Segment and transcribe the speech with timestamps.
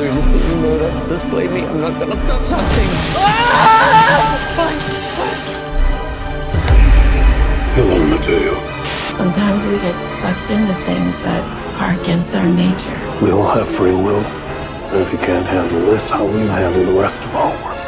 [0.00, 1.60] So just that you know that says blame me.
[1.60, 2.88] I'm not gonna touch something.
[7.74, 8.56] He'll own it to you.
[8.86, 11.44] Sometimes we get sucked into things that
[11.82, 12.98] are against our nature.
[13.20, 14.24] We all have free will.
[14.24, 17.79] And if you can't handle this, how will you handle the rest of our work?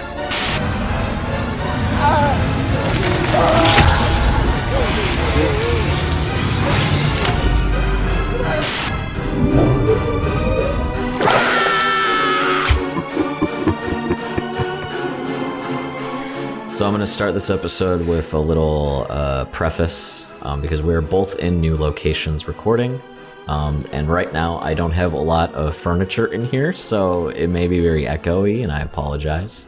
[16.72, 21.02] So I'm going to start this episode with a little uh, preface um, because we're
[21.02, 23.00] both in new locations recording.
[23.46, 27.48] Um, and right now, I don't have a lot of furniture in here, so it
[27.48, 29.66] may be very echoey, and I apologize.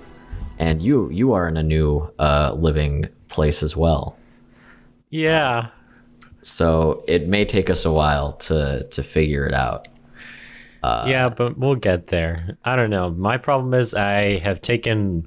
[0.59, 4.17] And you, you are in a new uh, living place as well,
[5.11, 5.69] Yeah.
[6.43, 9.89] so it may take us a while to to figure it out.
[10.84, 12.57] yeah, but we'll get there.
[12.65, 13.11] I don't know.
[13.11, 15.27] My problem is I have taken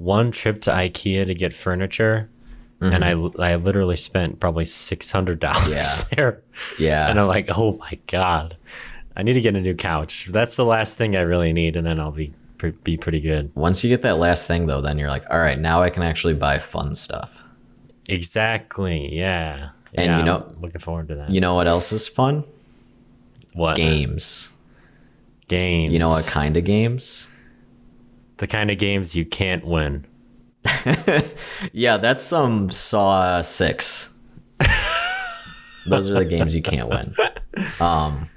[0.00, 2.28] one trip to IKEA to get furniture,
[2.80, 3.40] and I mm-hmm.
[3.40, 6.02] I literally spent probably six hundred dollars Yeah.
[6.16, 6.42] there.
[6.78, 8.56] Yeah, And I'm like, oh my god,
[9.16, 10.28] I need to get a new couch.
[10.30, 12.32] That's the last thing I really need, and then I'll be
[12.84, 13.50] be pretty good.
[13.54, 16.02] once you get that last thing though, then you're like, all right, now I can
[16.02, 17.30] actually buy fun stuff.
[18.08, 19.14] Exactly.
[19.14, 19.70] Yeah.
[19.94, 21.30] And yeah, you know- I'm looking forward to that.
[21.30, 22.44] You know what else is fun?
[23.54, 24.50] what Games.
[25.48, 25.92] games?
[25.92, 27.26] You know what kind of games?
[28.40, 30.06] The kind of games you can't win.
[31.72, 34.08] Yeah, that's some Saw Six.
[35.86, 37.14] Those are the games you can't win.
[37.80, 38.28] Um,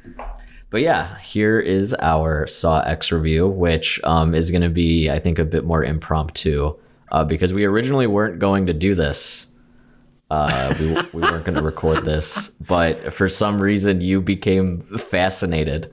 [0.70, 5.20] but yeah, here is our Saw X review, which um, is going to be, I
[5.20, 6.76] think, a bit more impromptu
[7.12, 9.48] uh, because we originally weren't going to do this.
[10.30, 15.92] Uh, we, we weren't going to record this, but for some reason, you became fascinated.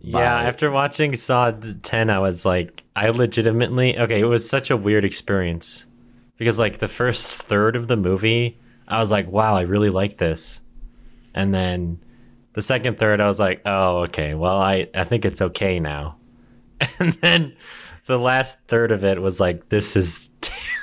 [0.00, 4.76] Yeah, after watching Saw 10, I was like, I legitimately, okay, it was such a
[4.76, 5.86] weird experience.
[6.36, 10.18] Because, like, the first third of the movie, I was like, wow, I really like
[10.18, 10.60] this.
[11.34, 11.98] And then
[12.52, 16.16] the second third, I was like, oh, okay, well, I, I think it's okay now.
[17.00, 17.56] And then
[18.06, 20.77] the last third of it was like, this is terrible.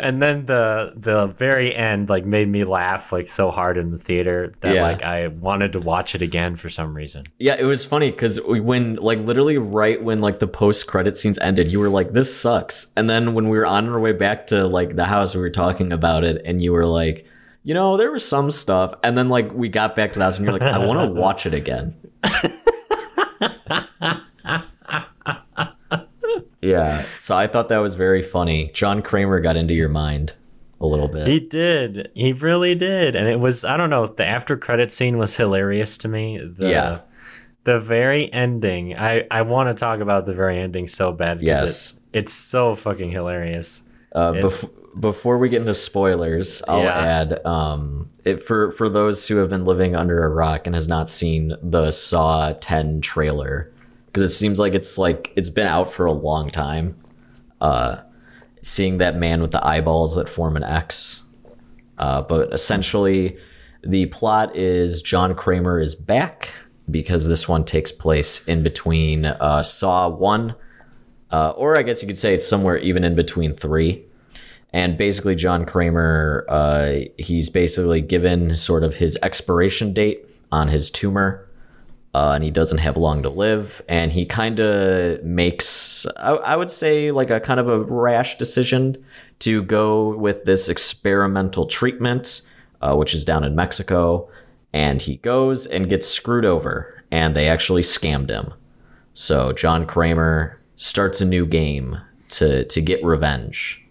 [0.00, 3.98] And then the the very end like made me laugh like so hard in the
[3.98, 4.82] theater that Yeah.
[4.82, 7.24] like I wanted to watch it again for some reason.
[7.38, 11.38] Yeah, it was funny because when, like, literally right when like the post credit scenes
[11.38, 14.46] ended, you were like, "This sucks," and then when we were on our way back
[14.48, 17.26] to like the house, we were talking about it, and you were like,
[17.64, 20.36] "You know, there was some stuff," and then like we got back to the house,
[20.36, 21.94] and you're like, "I want to watch it again."
[26.68, 28.70] Yeah, so I thought that was very funny.
[28.74, 30.34] John Kramer got into your mind
[30.80, 31.26] a little bit.
[31.26, 32.10] He did.
[32.14, 33.16] He really did.
[33.16, 36.38] And it was I don't know, the after credit scene was hilarious to me.
[36.38, 37.00] The, Yeah.
[37.64, 38.96] The very ending.
[38.96, 41.68] I I want to talk about the very ending so bad because Yes.
[41.68, 43.82] it's, it's so fucking hilarious.
[44.12, 46.98] Uh, bef- before we get into spoilers, I'll Yeah.
[46.98, 50.88] add um, it for for those who have been living under a rock and has
[50.88, 53.70] not seen the Saw 10 trailer
[54.08, 56.96] because it seems like it's like it's been out for a long time.
[57.60, 58.02] Uh,
[58.62, 61.22] seeing that man with the eyeballs that form an X,
[61.98, 63.36] uh, but essentially,
[63.82, 66.50] the plot is John Kramer is back
[66.90, 70.54] because this one takes place in between uh, Saw one
[71.30, 74.04] uh, or I guess you could say it's somewhere even in between three.
[74.72, 80.90] And basically, John Kramer, uh, he's basically given sort of his expiration date on his
[80.90, 81.47] tumor,
[82.14, 83.82] uh, and he doesn't have long to live.
[83.88, 88.38] And he kind of makes, I, I would say, like a kind of a rash
[88.38, 89.04] decision
[89.40, 92.42] to go with this experimental treatment,
[92.80, 94.28] uh, which is down in Mexico.
[94.72, 98.52] And he goes and gets screwed over, and they actually scammed him.
[99.14, 101.98] So John Kramer starts a new game
[102.30, 103.82] to to get revenge.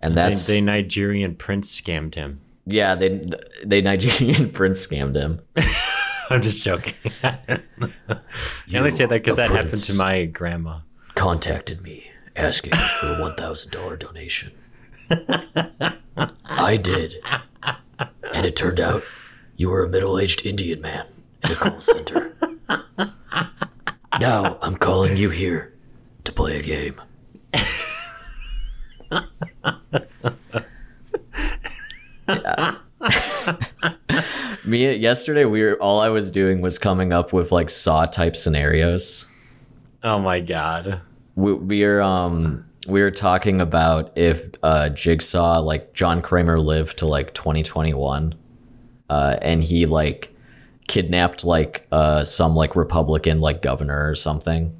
[0.00, 2.40] And that's they Nigerian prince scammed him.
[2.66, 3.26] yeah, they
[3.64, 5.40] they Nigerian prince scammed him.
[6.30, 6.94] I'm just joking.
[7.22, 7.60] I
[8.74, 10.80] only say that because that happened to my grandma.
[11.14, 14.52] Contacted me asking for a one thousand dollar donation.
[16.44, 17.16] I did.
[18.32, 19.04] And it turned out
[19.56, 21.06] you were a middle aged Indian man
[21.44, 22.34] in a call center.
[24.18, 25.72] now I'm calling you here
[26.24, 27.00] to play a game.
[34.64, 38.36] Me yesterday we were all I was doing was coming up with like saw type
[38.36, 39.26] scenarios.
[40.02, 41.00] Oh my god.
[41.34, 47.06] we, we're um we were talking about if uh jigsaw like john kramer lived to
[47.06, 48.34] like 2021
[49.08, 50.34] uh and he like
[50.86, 54.74] kidnapped like uh some like Republican like governor or something.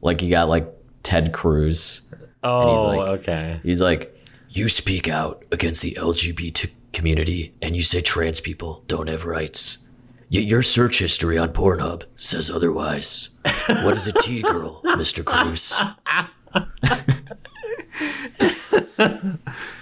[0.00, 0.66] Like you got like
[1.02, 2.02] Ted Cruz.
[2.42, 3.60] Oh, like- okay.
[3.62, 4.14] He's like,
[4.50, 9.86] You speak out against the LGBT community and you say trans people don't have rights.
[10.28, 13.30] Yet your search history on Pornhub says otherwise.
[13.68, 15.24] What is a T girl, Mr.
[15.24, 15.72] Cruz?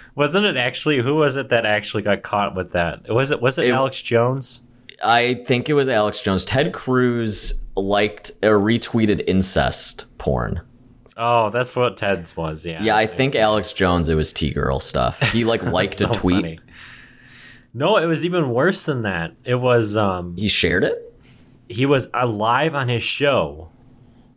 [0.15, 0.99] Wasn't it actually?
[1.03, 3.09] Who was it that actually got caught with that?
[3.13, 3.41] Was it?
[3.41, 4.61] Was it, It- Alex Jones?
[5.05, 6.45] I think it was Alex Jones.
[6.45, 10.63] Ted Cruz liked or retweeted incest porn.
[11.19, 12.65] Oh, that's what Ted's was.
[12.65, 12.83] Yeah.
[12.83, 15.21] Yeah, I think Alex Jones, it was T girl stuff.
[15.33, 16.37] He like liked So a tweet.
[16.37, 16.61] funny.
[17.79, 19.33] No, it was even worse than that.
[19.45, 21.03] It was um He shared it?
[21.69, 23.69] he was alive on his show.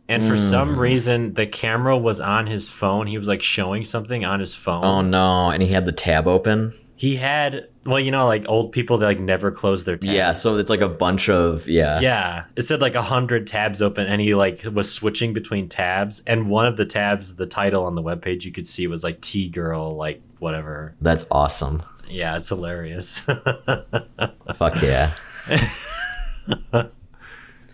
[0.08, 0.80] And for some Hmm.
[0.80, 3.06] reason the camera was on his phone.
[3.06, 4.84] He was like showing something on his phone.
[4.84, 5.50] Oh no.
[5.50, 6.72] And he had the tab open.
[6.96, 10.12] He had well, you know, like old people that like never close their tabs.
[10.14, 11.98] Yeah, so it's like a bunch of yeah.
[12.00, 16.22] Yeah, it said like a hundred tabs open, and he like was switching between tabs.
[16.26, 19.22] And one of the tabs, the title on the webpage you could see was like
[19.22, 20.94] T girl, like whatever.
[21.00, 21.82] That's awesome.
[22.10, 23.20] Yeah, it's hilarious.
[24.56, 25.14] Fuck yeah.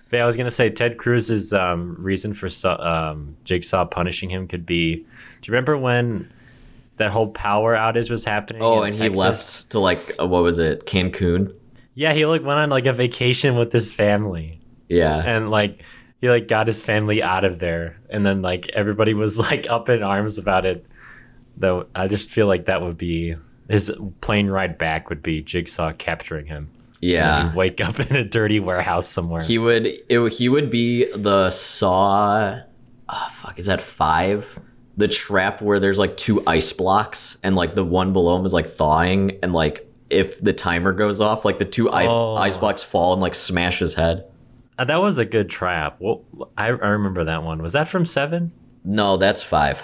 [0.08, 2.48] But yeah, I was gonna say Ted Cruz's um, reason for
[2.80, 4.96] um, Jigsaw punishing him could be.
[4.96, 5.02] Do
[5.44, 6.32] you remember when
[6.96, 8.62] that whole power outage was happening?
[8.62, 10.86] Oh, and he left to like uh, what was it?
[10.86, 11.52] Cancun?
[11.94, 14.60] Yeah, he like went on like a vacation with his family.
[14.88, 15.16] Yeah.
[15.16, 15.82] and like
[16.20, 19.88] he like got his family out of there and then like everybody was like up
[19.88, 20.86] in arms about it
[21.56, 23.34] though i just feel like that would be
[23.68, 26.70] his plane ride back would be jigsaw capturing him
[27.02, 27.54] and yeah.
[27.54, 32.60] wake up in a dirty warehouse somewhere He would it, he would be the saw
[33.08, 34.58] oh, fuck is that 5?
[34.96, 38.52] The trap where there's like two ice blocks and like the one below him is
[38.54, 42.34] like thawing and like if the timer goes off like the two Oh.
[42.36, 44.24] ice blocks fall and like smash his head.
[44.78, 46.24] Uh, that was a good trap well
[46.56, 48.52] I, I remember that one was that from seven?
[48.84, 49.82] No, that's 5.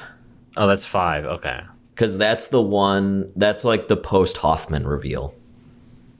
[0.56, 1.62] Oh, that's five okay
[1.96, 5.34] Cuz that's the one that's like the post Hoffman reveal.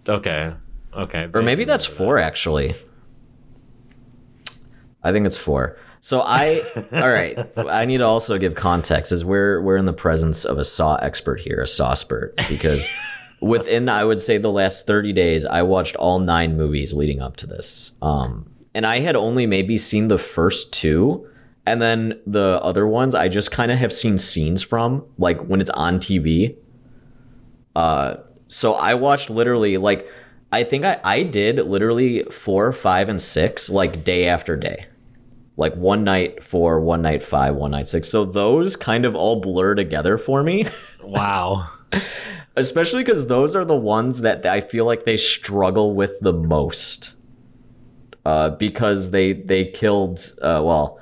[0.09, 0.53] okay
[0.95, 2.75] okay Or maybe that's four actually.
[5.03, 5.77] I think it's four.
[6.01, 6.61] So I
[6.93, 7.39] all right.
[7.57, 10.97] I need to also give context as we're we're in the presence of a saw
[10.97, 12.89] expert here, a saw spurt, because
[13.43, 17.37] within I would say the last 30 days, I watched all nine movies leading up
[17.37, 17.93] to this.
[18.03, 21.29] Um and I had only maybe seen the first two.
[21.65, 25.61] And then the other ones I just kind of have seen scenes from, like when
[25.61, 26.57] it's on TV.
[27.75, 28.17] Uh
[28.49, 30.07] so I watched literally like
[30.51, 34.87] I think I, I did literally four, five, and six like day after day.
[35.57, 38.09] Like one night four, one night five, one night six.
[38.09, 40.67] So those kind of all blur together for me.
[41.03, 41.71] wow
[42.57, 47.15] Especially because those are the ones that I feel like they struggle with the most.
[48.25, 51.01] Uh, because they they killed uh, well,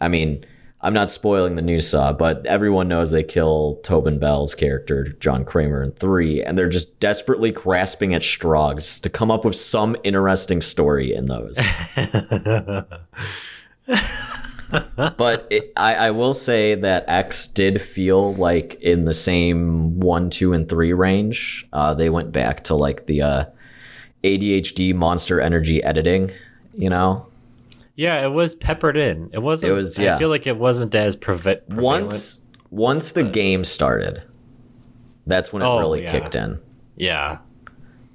[0.00, 0.44] I mean,
[0.82, 5.44] I'm not spoiling the new Saw, but everyone knows they kill Tobin Bell's character, John
[5.44, 9.94] Kramer, in three, and they're just desperately grasping at straws to come up with some
[10.04, 11.56] interesting story in those.
[15.16, 20.30] but it, I, I will say that X did feel like in the same one,
[20.30, 21.66] two, and three range.
[21.74, 23.44] Uh, they went back to like the uh,
[24.24, 26.32] ADHD monster energy editing,
[26.74, 27.26] you know?
[28.00, 30.14] Yeah it was peppered in it wasn't It was- yeah.
[30.14, 34.22] i feel like it wasn't as preve- prevalent Once once the game started,
[35.26, 36.12] that's when it Oh, really yeah.
[36.12, 36.58] kicked in,
[36.96, 37.38] yeah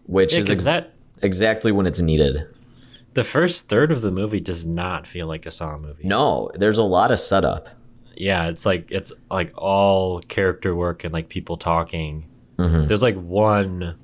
[0.07, 2.47] which Yeah, is ex- that exactly when it's needed.
[3.13, 6.03] the first third of the movie does not feel like a Saw movie.
[6.07, 7.67] No, there's a lot of setup.
[8.15, 12.25] Yeah, it's like it's like all character work and like people talking.
[12.57, 12.87] Mm-hmm.
[12.87, 13.95] There's like one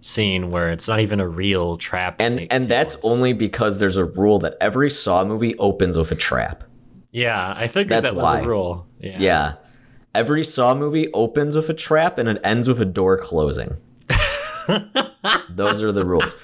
[0.00, 2.16] scene where it's not even a real trap.
[2.20, 3.14] And se- and that's sequence.
[3.14, 6.64] only because there's a rule that every Saw movie opens with a trap.
[7.10, 7.52] yeah.
[7.56, 8.40] I figured That's that was why.
[8.40, 8.86] a rule.
[9.00, 9.16] Yeah.
[9.18, 9.54] Yeah.
[10.14, 13.76] Every Saw movie opens with a trap and it ends with a door closing.
[15.50, 16.36] Those are the rules.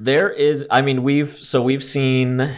[0.00, 2.56] There is, I mean, we've, so we've seen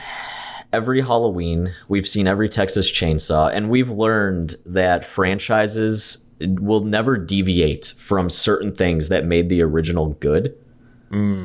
[0.73, 7.94] every Halloween, we've seen every Texas Chainsaw, and we've learned that franchises will never deviate
[7.98, 10.56] from certain things that made the original good.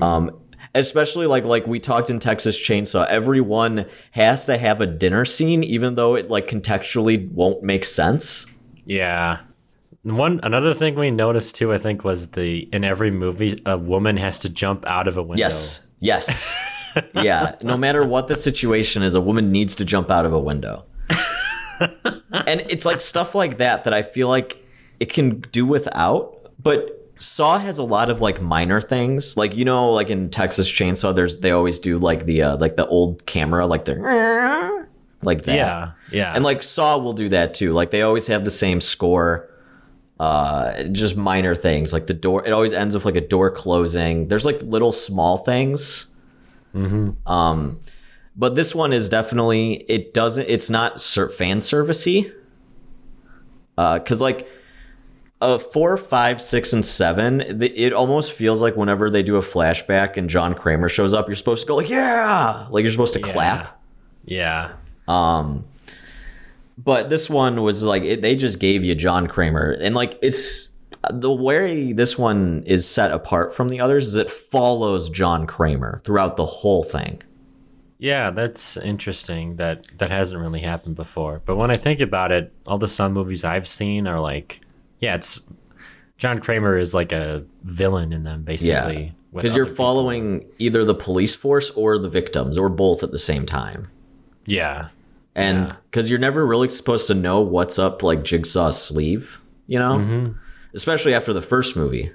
[0.01, 0.32] Um,
[0.75, 5.63] especially like like we talked in Texas Chainsaw, everyone has to have a dinner scene,
[5.63, 8.46] even though it like contextually won't make sense.
[8.86, 9.39] Yeah.
[10.03, 14.18] One another thing we noticed too, I think, was the in every movie a woman
[14.18, 15.39] has to jump out of a window.
[15.39, 16.56] Yes, yes,
[17.13, 17.56] yeah.
[17.62, 20.86] No matter what the situation is, a woman needs to jump out of a window.
[22.32, 24.59] and it's like stuff like that that I feel like
[25.00, 29.65] it can do without, but Saw has a lot of like minor things, like you
[29.65, 33.25] know, like in Texas Chainsaw, there's they always do like the uh, like the old
[33.25, 33.96] camera, like the
[35.22, 35.56] like that.
[35.56, 36.34] Yeah, yeah.
[36.34, 37.74] And like Saw will do that too.
[37.74, 39.50] Like they always have the same score.
[40.18, 42.46] Uh, just minor things like the door.
[42.46, 44.27] It always ends with like a door closing.
[44.27, 46.08] There's like little small things.
[46.74, 47.29] Mm-hmm.
[47.29, 47.79] Um,
[48.36, 50.48] but this one is definitely it doesn't.
[50.48, 52.34] It's not ser- fan servicey.
[53.77, 54.48] Uh, cause like
[55.41, 60.17] uh, four, five, six, and seven, it almost feels like whenever they do a flashback
[60.17, 63.22] and John Kramer shows up, you're supposed to go like, yeah, like you're supposed to
[63.22, 63.81] clap.
[64.25, 64.74] yeah.
[65.08, 65.65] Um,
[66.77, 70.69] but this one was like it, they just gave you John Kramer, and like it's
[71.10, 76.01] the way this one is set apart from the others is it follows John Kramer
[76.03, 77.22] throughout the whole thing.
[77.98, 79.58] Yeah, that's interesting.
[79.58, 81.41] That that hasn't really happened before.
[81.46, 84.62] But when I think about it, all the Saw movies I've seen are like,
[85.00, 85.41] yeah, it's
[86.18, 89.03] John Kramer is like a villain in them, basically.
[89.03, 89.86] Yeah, because you're other people.
[89.86, 93.88] following either the police force or the victims, or both at the same time.
[94.46, 94.89] Yeah,
[95.36, 95.75] and Yeah.
[95.89, 100.32] because you're never really supposed to know what's up like jigsaw's sleeve you know Mm-hmm.
[100.74, 102.12] especially after the first movie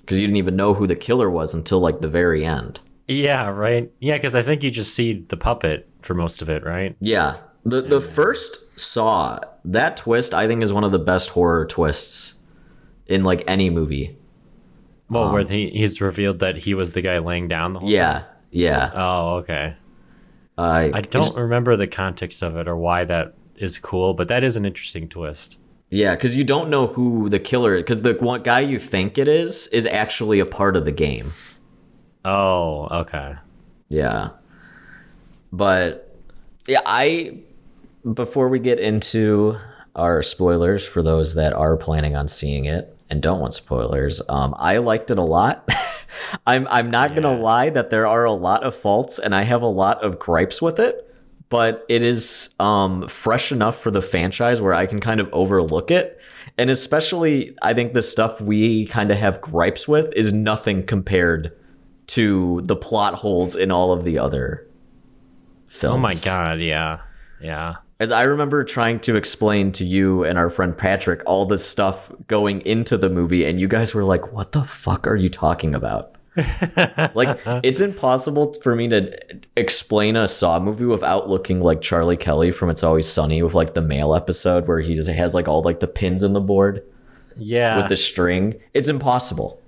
[0.00, 3.48] because you didn't even know who the killer was until like the very end yeah,
[3.48, 3.90] right.
[3.98, 6.96] Yeah, because I think you just see the puppet for most of it, right?
[7.00, 11.66] yeah the the first saw that twist i think is one of the best horror
[11.66, 12.34] twists
[13.06, 14.16] in like any movie
[15.08, 17.90] Well, where he he's revealed that he was the guy laying down the whole.
[17.90, 18.90] yeah yeah?
[18.94, 19.76] Oh, okay.
[20.58, 24.42] uh, I don't remember the context of it or why that is cool, but that
[24.42, 25.56] is an interesting twist.
[25.90, 27.82] yeah because you don't know who the killer is.
[27.82, 31.32] because the one guy you think it is is actually a part of the game
[32.24, 33.34] Oh, okay.
[33.88, 34.30] Yeah.
[35.52, 36.14] But
[36.66, 37.38] yeah, I
[38.14, 39.56] before we get into
[39.94, 44.54] our spoilers for those that are planning on seeing it and don't want spoilers, um,
[44.58, 45.68] I liked it a lot.
[46.46, 49.62] I'm I'm not gonna lie that there are a lot of faults and I have
[49.62, 51.12] a lot of gripes with it,
[51.48, 55.90] but it is um fresh enough for the franchise where I can kind of overlook
[55.90, 56.18] it.
[56.58, 61.56] And especially I think the stuff we kind of have gripes with is nothing compared
[62.08, 64.66] to the plot holes in all of the other
[65.68, 65.94] films.
[65.94, 67.00] Oh my god, yeah.
[67.40, 67.76] Yeah.
[68.00, 72.10] As I remember trying to explain to you and our friend Patrick all this stuff
[72.26, 75.74] going into the movie, and you guys were like, "What the fuck are you talking
[75.74, 76.16] about?"
[77.14, 79.18] like, it's impossible for me to
[79.56, 83.74] explain a Saw movie without looking like Charlie Kelly from It's Always Sunny with like
[83.74, 86.82] the mail episode where he just has like all like the pins in the board
[87.36, 87.76] Yeah.
[87.76, 88.54] with the string.
[88.72, 89.60] It's impossible.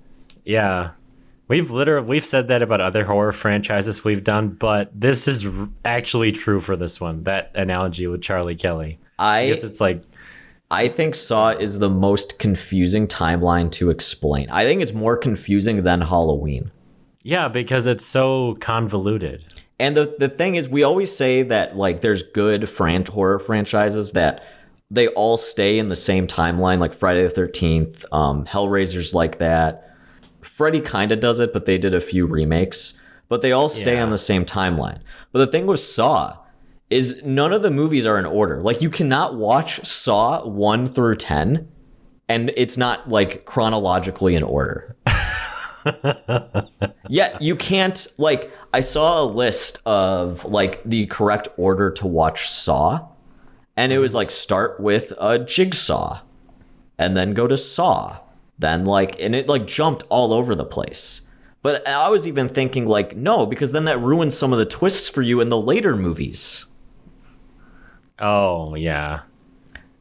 [0.45, 0.91] Yeah.
[1.47, 5.45] We've literally we've said that about other horror franchises we've done, but this is
[5.83, 7.23] actually true for this one.
[7.23, 8.99] That analogy with Charlie Kelly.
[9.19, 10.03] I I guess it's like
[10.71, 14.49] I think Saw is the most confusing timeline to explain.
[14.49, 16.71] I think it's more confusing than Halloween.
[17.21, 19.43] yeah, because it's so convoluted.
[19.79, 24.13] And the the thing is, we always say that like there's good fran- horror franchises
[24.13, 24.43] that
[24.89, 29.89] they all stay in the same timeline, like Friday the Thirteenth, um, Hellraiser's like that.
[30.43, 32.99] Freddy kind of does it, but they did a few remakes.
[33.29, 34.03] But they all stay Yeah.
[34.03, 34.99] on the same timeline.
[35.31, 36.37] But the thing with Saw
[36.89, 38.61] is none of the movies are in order.
[38.61, 41.67] Like you cannot watch Saw one through ten,
[42.29, 44.95] and it's not like chronologically in order.
[47.09, 52.49] Yeah, you can't like I saw a list of like the correct order to watch
[52.49, 53.07] Saw
[53.75, 54.17] and it was mm-hmm.
[54.17, 56.21] like start with a jigsaw
[56.97, 58.19] and then go to Saw.
[58.59, 61.21] Then like and it like jumped all over the place.
[61.61, 65.09] But I was even thinking like no because then that ruins some of the twists
[65.09, 66.65] for you in the later movies.
[68.19, 69.21] Oh yeah.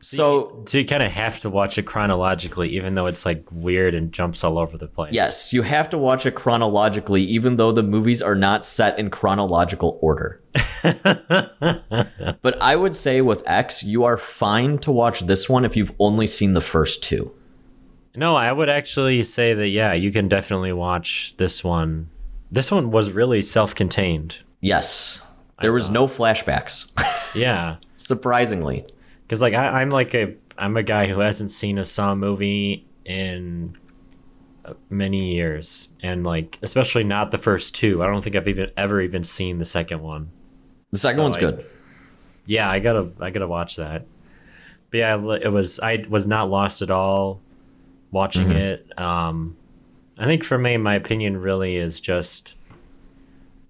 [0.00, 3.94] So So you kind of have to watch it chronologically, even though it's like weird
[3.94, 5.14] and jumps all over the place.
[5.14, 9.10] yes, you have to watch it chronologically even though the movies are not set in
[9.10, 10.40] chronological order.
[12.42, 15.92] But I would say with X, you are fine to watch this one if you've
[16.00, 17.32] only seen the first two.
[18.16, 22.10] No, I would actually say that yeah, you can definitely watch this one.
[22.50, 24.38] This one was really self-contained.
[24.60, 25.22] Yes.
[25.62, 26.90] There was no flashbacks,
[27.34, 27.76] Yeah.
[27.96, 28.84] surprisingly.
[29.22, 32.86] Because like I, I'm like a I'm a guy who hasn't seen a Saw movie
[33.06, 33.78] in
[34.64, 38.02] uh, many years, and like especially not the first two.
[38.02, 40.30] I don't think I've even ever even seen the second one.
[40.90, 41.64] The second So one's I- good.
[42.44, 44.04] Yeah, I gotta I gotta watch that.
[44.90, 47.40] But yeah, it was I was not lost at all
[48.12, 48.96] watching it.
[48.98, 49.56] Um,
[50.18, 52.54] I think for me, my opinion really is just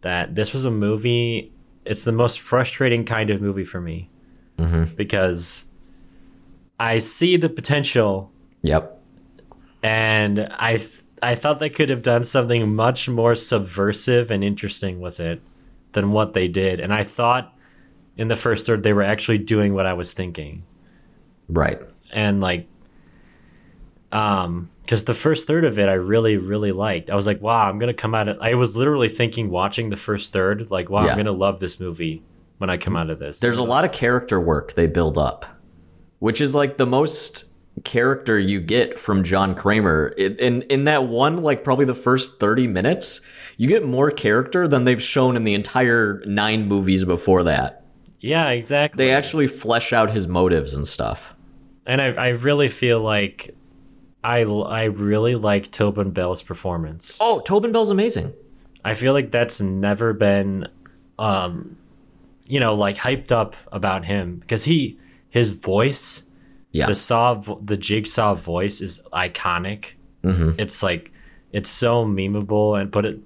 [0.03, 1.51] that this was a movie.
[1.87, 4.09] It's the most frustrating kind of movie for me
[4.97, 5.65] because
[6.79, 8.31] I see the potential
[8.63, 9.01] Yep.
[9.83, 15.01] and I th- I thought they could have done something much more subversive and interesting
[15.01, 15.41] with it
[15.93, 16.79] than what they did.
[16.81, 17.57] And I thought
[18.17, 20.63] in the first third they were actually doing what I was thinking.
[21.49, 21.81] Right.
[22.13, 22.69] And like
[24.13, 27.09] um because the first third of it I really really liked.
[27.11, 29.97] I was like, wow, I'm gonna come out of I was literally thinking watching the
[29.97, 31.13] first third, like, wow, Yeah.
[31.13, 32.23] I'm gonna love this movie
[32.59, 33.39] when I come out of this.
[33.41, 35.47] There's a lot of character work they build up,
[36.19, 37.47] which is like the most
[37.85, 40.13] character you get from John Kramer.
[40.19, 43.21] It, in in that one, like probably the first 30 minutes,
[43.57, 47.85] you get more character than they've shown in the entire nine movies before that.
[48.21, 49.05] Yeah, exactly.
[49.05, 51.35] They actually flesh out his motives and stuff.
[51.87, 53.57] and I, I really feel like
[54.25, 57.17] I, I really like Tobin Bell's performance.
[57.21, 58.33] Oh, Tobin Bell's amazing.
[58.85, 60.69] I feel like that's never been,
[61.19, 61.77] um,
[62.47, 64.99] you know, like hyped up about him because he
[65.31, 66.25] his voice,
[66.73, 66.87] Yeah.
[66.87, 69.93] the saw, the jigsaw voice is iconic.
[70.23, 70.55] Mhm.
[70.59, 71.11] It's like
[71.53, 73.21] it's so memeable and but it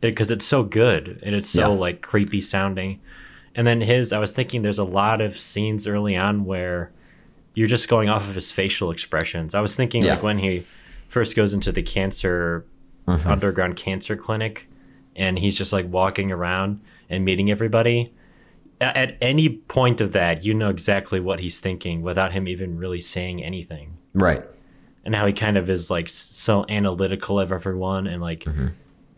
[0.00, 1.78] because it's so good and it's so Yeah.
[1.78, 3.00] like creepy sounding.
[3.54, 6.90] And then his, I was thinking, there's a lot of scenes early on where
[7.54, 9.54] you're just going off of his facial expressions.
[9.54, 10.14] I was thinking Yeah.
[10.14, 10.64] like when he
[11.08, 12.64] first goes into the cancer
[13.06, 13.28] mm-hmm.
[13.28, 14.68] underground cancer clinic,
[15.14, 16.80] and he's just like walking around
[17.10, 18.12] and meeting everybody.
[18.80, 23.00] At any point of that, you know exactly what he's thinking without him even really
[23.00, 24.42] saying anything Right.
[25.04, 28.68] and how he kind of is like so analytical of everyone and like mm-hmm.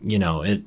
[0.03, 0.61] you know it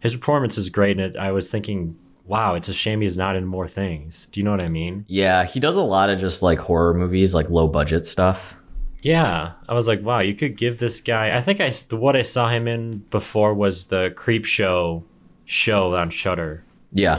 [0.00, 1.96] his performance is great and it, i was thinking
[2.30, 4.26] wow it's a shame he's not in more things.
[4.30, 5.04] Do you know what i mean?
[5.08, 8.40] Yeah, he does a lot of just like horror movies, like low budget stuff.
[9.02, 11.70] yeah i was like wow you could give this guy i think i
[12.04, 15.02] what i saw him in before was the Creepshow
[15.46, 17.18] show on Shudder Yeah.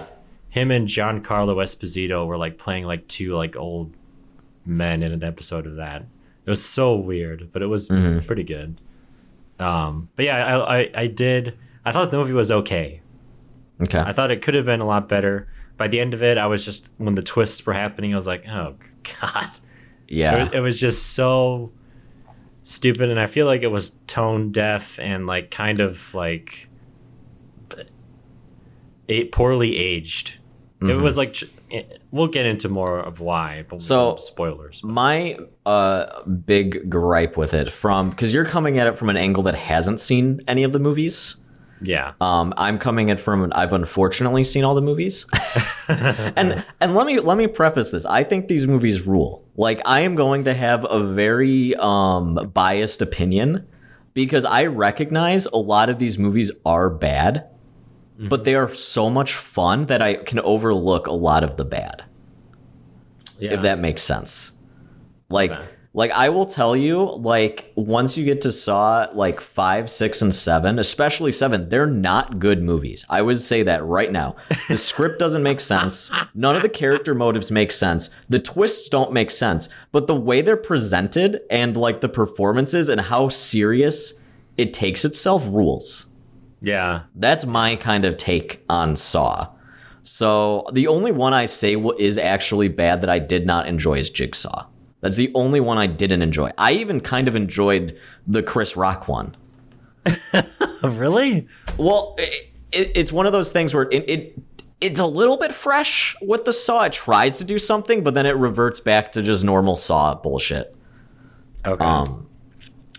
[0.58, 3.88] him and giancarlo esposito were like playing like two like old
[4.66, 6.02] men in an episode of that.
[6.46, 7.88] It was so weird but it was
[8.28, 8.70] pretty good.
[9.60, 13.02] Um but yeah I, I i did i thought the movie was okay
[13.84, 14.00] Okay.
[14.00, 15.48] i thought it could have been a lot better
[15.78, 18.28] by the end of it i was just when the twists were happening i was
[18.28, 18.76] like oh
[19.22, 19.50] god
[20.08, 20.44] yeah.
[20.46, 21.72] was- it was just so
[22.64, 26.68] stupid and i feel like it was tone deaf and like kind of like
[29.10, 30.36] a poorly aged
[30.84, 31.36] it was like
[32.10, 37.72] we'll get into more of why but So- spoilers my uh big gripe with it
[37.72, 40.80] from because you're coming at it from an angle that hasn't seen any of the
[40.80, 41.36] movies
[41.82, 42.14] yeah.
[42.22, 45.26] Um i'm coming in from i've unfortunately seen all the movies.
[45.90, 48.06] And and let me let me preface this.
[48.06, 49.44] I think these movies rule.
[49.58, 53.68] Like i am going to have a very um biased opinion
[54.14, 57.48] because i recognize a lot of these movies are bad
[58.30, 62.04] but they are so much fun that i can overlook a lot of the bad.
[63.40, 63.54] Yeah.
[63.54, 64.52] if that makes sense.
[65.30, 65.66] Like, Okay.
[65.94, 70.34] Like I will tell you, like once you get to Saw, like five, six, and
[70.34, 73.06] seven, especially seven, they're not good movies.
[73.10, 74.38] I would say that right now.
[74.70, 76.10] The script doesn't make sense.
[76.34, 78.10] None of the character motives make sense.
[78.30, 79.68] The twists don't make sense.
[79.92, 84.14] But the way they're presented and like the performances and how serious
[84.58, 86.08] it takes itself rules.
[86.62, 89.50] yeah That's my kind of take on Saw.
[90.04, 94.10] So the only one I say is actually bad that I did not enjoy is
[94.10, 94.68] Jigsaw.
[95.02, 96.52] That's the only one I didn't enjoy.
[96.58, 99.36] I even kind of enjoyed the Chris Rock one.
[100.84, 104.40] really Well, it, it, it's one of those things where it, it
[104.80, 106.86] it's a little bit fresh with the Saw.
[106.86, 110.76] It tries to do something, but then it reverts back to just normal Saw bullshit.
[111.66, 112.28] okay Um,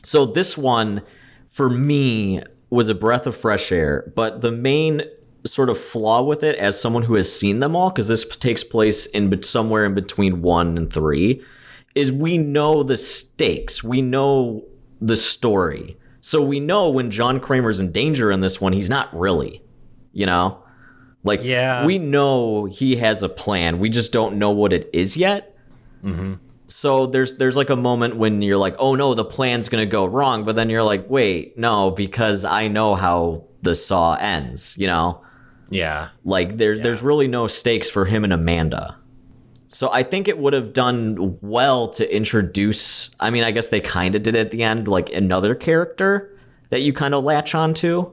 [0.05, 1.03] so this one,
[1.49, 4.13] for me, was a breath of fresh air.
[4.15, 5.03] But the main
[5.45, 8.65] sort of flaw with it, as someone who has seen them all, because this takes
[8.65, 11.43] place in somewhere in between one and three,
[11.95, 13.83] is we know the stakes.
[13.85, 14.65] We know
[15.01, 15.97] the story.
[16.21, 19.63] So we know when John Kramer's in danger in this one, he's not really.
[20.13, 20.63] You know?
[21.25, 21.85] Like, Yeah.
[21.87, 23.79] we know he has a plan.
[23.79, 25.53] We just don't know what it is yet
[26.05, 26.35] mm-hmm.
[26.69, 30.05] so there's there's like a moment when you're like, oh no, the plan's gonna go
[30.05, 34.87] wrong, but then you're like, wait, no, because I know how the saw ends, you
[34.87, 35.23] know?
[35.71, 38.97] yeah Like there there's really no stakes for him and Amanda.
[39.73, 43.81] So I think it would have done well to introduce I mean, I guess they
[43.81, 46.37] kinda did at the end, like another character
[46.71, 48.11] that you kind of latch onto.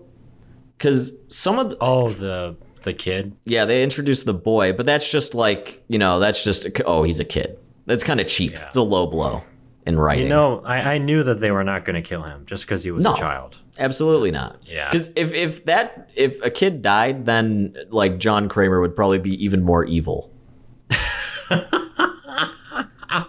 [0.80, 5.10] Cause some of the, oh the the kid yeah, they introduced the boy, but that's
[5.10, 7.60] just like, you know, that's just oh, he's a kid.
[7.86, 8.54] That's kind of cheap.
[8.56, 9.42] It's a low blow
[9.86, 10.24] in writing.
[10.24, 12.84] you know I, I knew that they were not going to kill him just because
[12.84, 13.14] he was No.
[13.14, 14.62] a child Absolutely not.
[14.66, 14.90] Yeah.
[14.92, 19.42] Because if if that if a kid died, then like John Kramer would probably be
[19.44, 20.32] even more evil.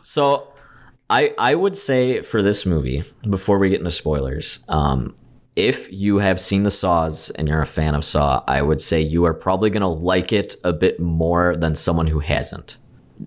[0.03, 0.49] So
[1.09, 5.15] I I would say for this movie, before we get into spoilers, um,
[5.57, 9.01] if you have seen the Saws and you're a fan of Saw, I would say
[9.01, 12.77] you are probably gonna like it a bit more than someone who hasn't.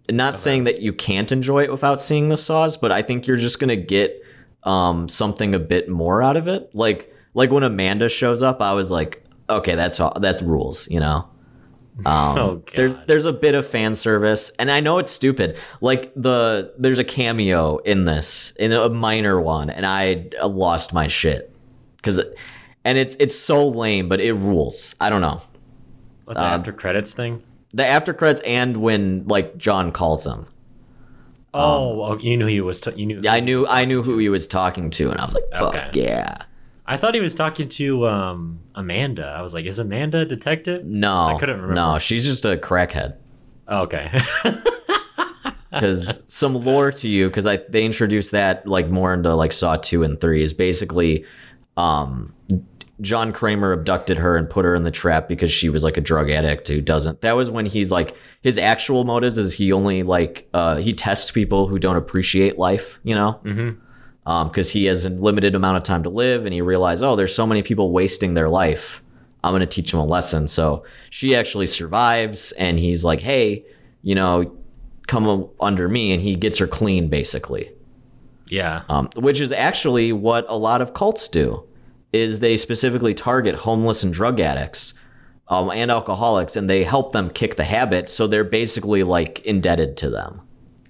[0.09, 3.37] Not saying that you can't enjoy it without seeing the Saws, but I think you're
[3.37, 4.21] just gonna get
[4.63, 6.73] um, something a bit more out of it.
[6.73, 10.99] Like like when Amanda shows up, I was like, okay, that's all, that's rules, you
[10.99, 11.27] know.
[11.99, 15.57] Um, Oh, there's there's a bit of fan service, and I know it's stupid.
[15.81, 21.07] Like the there's a cameo in this, in a minor one, and I lost my
[21.07, 21.53] shit
[21.97, 22.19] because,
[22.83, 24.95] and it's it's so lame, but it rules.
[24.99, 25.41] I don't know
[26.25, 27.43] What, the Um, after credits thing?
[27.75, 30.47] the after credits and when like John calls him.
[31.55, 32.81] Oh, oh, you knew he was.
[32.81, 33.19] T- you knew.
[33.23, 35.75] Yeah, I knew I knew who he was talking to, and I was like, fuck
[35.75, 35.89] Okay.
[35.93, 36.37] yeah.
[36.85, 39.25] I thought he was talking to um, Amanda.
[39.25, 40.85] I was like, is Amanda a detective?
[40.85, 41.75] No, I couldn't remember.
[41.75, 43.15] No, she's just a crackhead.
[43.67, 44.11] Oh, okay.
[45.71, 49.77] because some lore to you because I they introduced that like more into like Saw
[49.77, 51.25] two and three is basically,
[51.77, 52.33] um,
[53.01, 56.01] John Kramer abducted her and put her in the trap because she was like a
[56.01, 57.21] drug addict who doesn't.
[57.21, 61.31] That was when he's like his actual motives is he only like uh he tests
[61.31, 63.39] people who don't appreciate life, you know.
[63.43, 63.79] Mm-hmm.
[64.25, 67.17] Um, because he has a limited amount of time to live, and he realized, oh,
[67.17, 69.01] there's so many people wasting their life.
[69.43, 70.47] I'm gonna teach them a lesson.
[70.47, 73.65] So she actually survives, and he's like, hey,
[74.01, 74.55] you know,
[75.07, 77.71] come under me and he gets her clean basically
[78.49, 78.83] yeah.
[78.89, 81.63] um, which is actually what a lot of cults do
[82.11, 84.93] is they specifically target homeless and drug addicts
[85.49, 89.97] um, and alcoholics and they help them kick the habit so they're basically like indebted
[89.97, 90.41] to them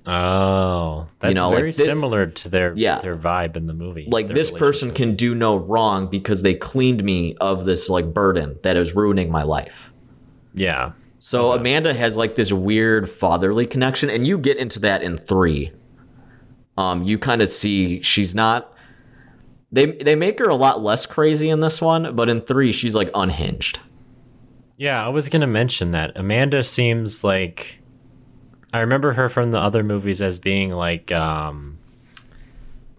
[0.06, 3.00] Oh, that's know, like very this- similar to their Yeah.
[3.00, 4.08] their vibe in the movie.
[4.12, 8.58] like this person can do no wrong because they cleaned me of this like burden
[8.64, 9.92] that is ruining my life
[10.54, 10.92] Yeah.
[11.20, 15.72] So Amanda has like this weird fatherly connection, and you get into that in three.
[16.78, 18.74] Um, you kind of see she's not.
[19.72, 22.94] They they make her a lot less crazy in this one, but in three she's
[22.94, 23.80] like unhinged.
[24.76, 27.80] Yeah, I was gonna mention that Amanda seems like
[28.74, 31.78] I remember her from the other movies as being like, um,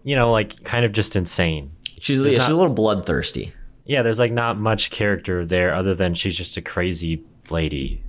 [0.03, 1.71] you know, like kind of just insane.
[1.99, 3.53] She's There's she's a little bloodthirsty.
[3.85, 8.01] Yeah, there's like not much character there other than she's just a crazy lady.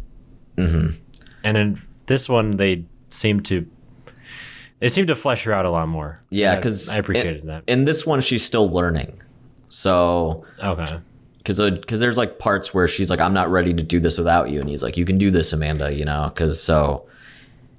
[0.56, 0.96] Mm-hmm.
[1.44, 3.66] And in this one, they seem to
[4.78, 6.20] they seem to flesh her out a lot more.
[6.30, 7.64] Yeah, because I appreciated that.
[7.66, 9.20] In this one, she's still learning.
[9.68, 10.98] So Okay.
[11.38, 14.50] because because there's like parts where she's like, I'm not ready to do this without
[14.50, 15.92] you, and he's like, you can do this, Amanda.
[15.92, 17.06] You know, because so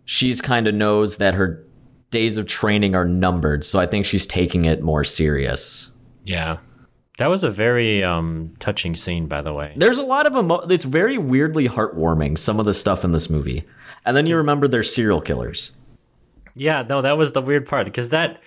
[0.07, 1.63] she's kind of knows that her
[2.09, 3.65] days of training are numbered.
[3.65, 5.91] So I think she's taking it more serious.
[6.23, 6.57] Yeah.
[7.17, 9.73] That was a very um, touching scene, by the way.
[9.75, 10.59] There's a lot of emo.
[10.61, 12.37] It's very weirdly heartwarming.
[12.37, 13.65] Some of the stuff in this movie,
[14.05, 15.71] and then you remember they're serial killers.
[16.53, 18.39] Yeah, no, that was the weird part because that,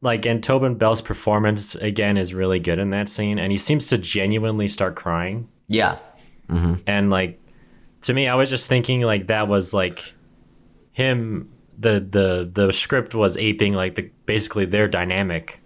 [0.00, 3.86] like, and Tobin Bell's performance again is really good in that scene, and he seems
[3.88, 5.48] to genuinely start crying.
[5.66, 5.98] Yeah,
[6.86, 7.40] And like,
[8.02, 10.14] to me, I was just thinking like that was like
[10.98, 11.48] him.
[11.78, 15.60] The the the script was aping like the basically their dynamic,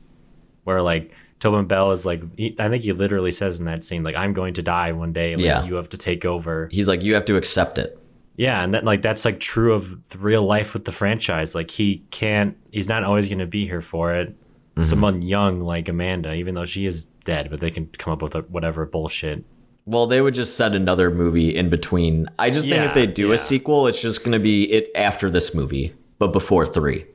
[0.65, 4.03] where like Tobin Bell is like he, I think he literally says in that scene
[4.03, 5.35] like I'm going to die one day.
[5.35, 5.65] Like, Yeah.
[5.65, 6.69] you have to take over.
[6.71, 7.99] he's like, you have to accept it.
[8.37, 11.55] Yeah, and that like that's like true of the real life with the franchise.
[11.55, 14.29] Like he can't he's not always gonna be here for it.
[14.75, 14.85] Mm-hmm.
[14.85, 18.35] Someone young like Amanda, even though she is dead, but they can come up with
[18.51, 19.45] whatever bullshit.
[19.85, 22.29] Well, they would just set another movie in between.
[22.39, 23.35] I just think if they do yeah.
[23.35, 27.07] a sequel, it's just going to be it after this movie, but before three.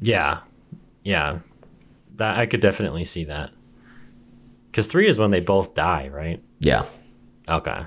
[0.00, 0.40] Yeah.
[1.04, 1.40] Yeah.
[2.16, 3.50] That I could definitely see that.
[4.72, 6.42] Cause three is when they both die, right?
[6.60, 6.86] Yeah.
[7.48, 7.84] Okay.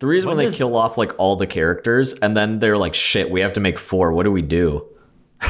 [0.00, 2.76] Three is when, When they does- kill off like all the characters, and then they're
[2.78, 4.12] like, "Shit, we have to make four.
[4.12, 4.86] What do we do?"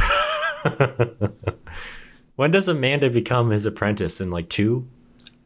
[2.36, 4.20] When does Amanda become his apprentice?
[4.20, 4.88] In like two?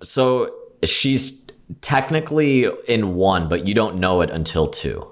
[0.02, 0.54] So
[0.84, 1.46] she's
[1.80, 5.06] technically in one, but you don't know it until two.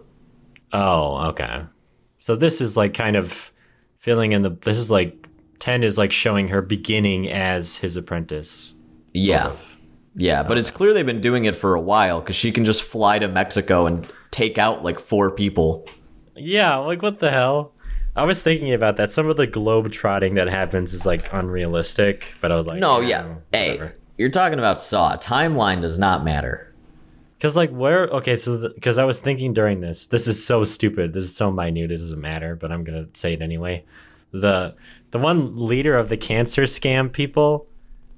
[0.73, 1.65] Oh, okay.
[2.19, 3.53] So this is like kind of
[3.99, 4.51] filling in the.
[4.51, 8.75] This is like ten is like showing her beginning as his apprentice.
[9.13, 9.49] Yeah.
[9.49, 9.77] of.
[10.19, 12.83] Yeah, but it's clear they've been doing it for a while because she can just
[12.83, 15.87] fly to Mexico and take out like four people.
[16.35, 17.75] Yeah, like what the hell?
[18.17, 19.11] I was thinking about that.
[19.11, 23.01] Some of the globe trotting that happens is like unrealistic, but I was like, No,
[23.01, 23.35] yeah.
[23.53, 25.17] Hey, you're talking about Saw.
[25.17, 26.73] Timeline does not matter.
[27.37, 28.05] Because like where?
[28.09, 31.13] Okay, so because I was thinking during this, this is so stupid.
[31.13, 31.91] This is so minute.
[31.91, 33.85] It doesn't matter, but I'm gonna say it anyway.
[34.33, 34.75] The
[35.11, 37.67] the one leader of the cancer scam people,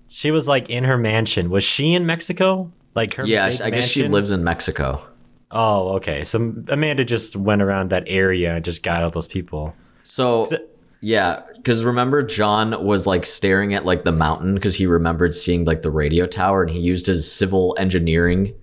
[0.06, 1.50] she was like in her mansion.
[1.50, 2.72] Was she in Mexico?
[2.94, 3.26] Like her?
[3.26, 5.04] Yeah, I guess she lives in Mexico.
[5.50, 6.24] Oh, okay.
[6.24, 9.74] So Amanda just went around that area and just got all those people.
[10.04, 10.46] So
[11.00, 15.64] Yeah, because remember John was like staring at like the mountain because he remembered seeing
[15.64, 18.54] like the radio tower, and he used his civil engineering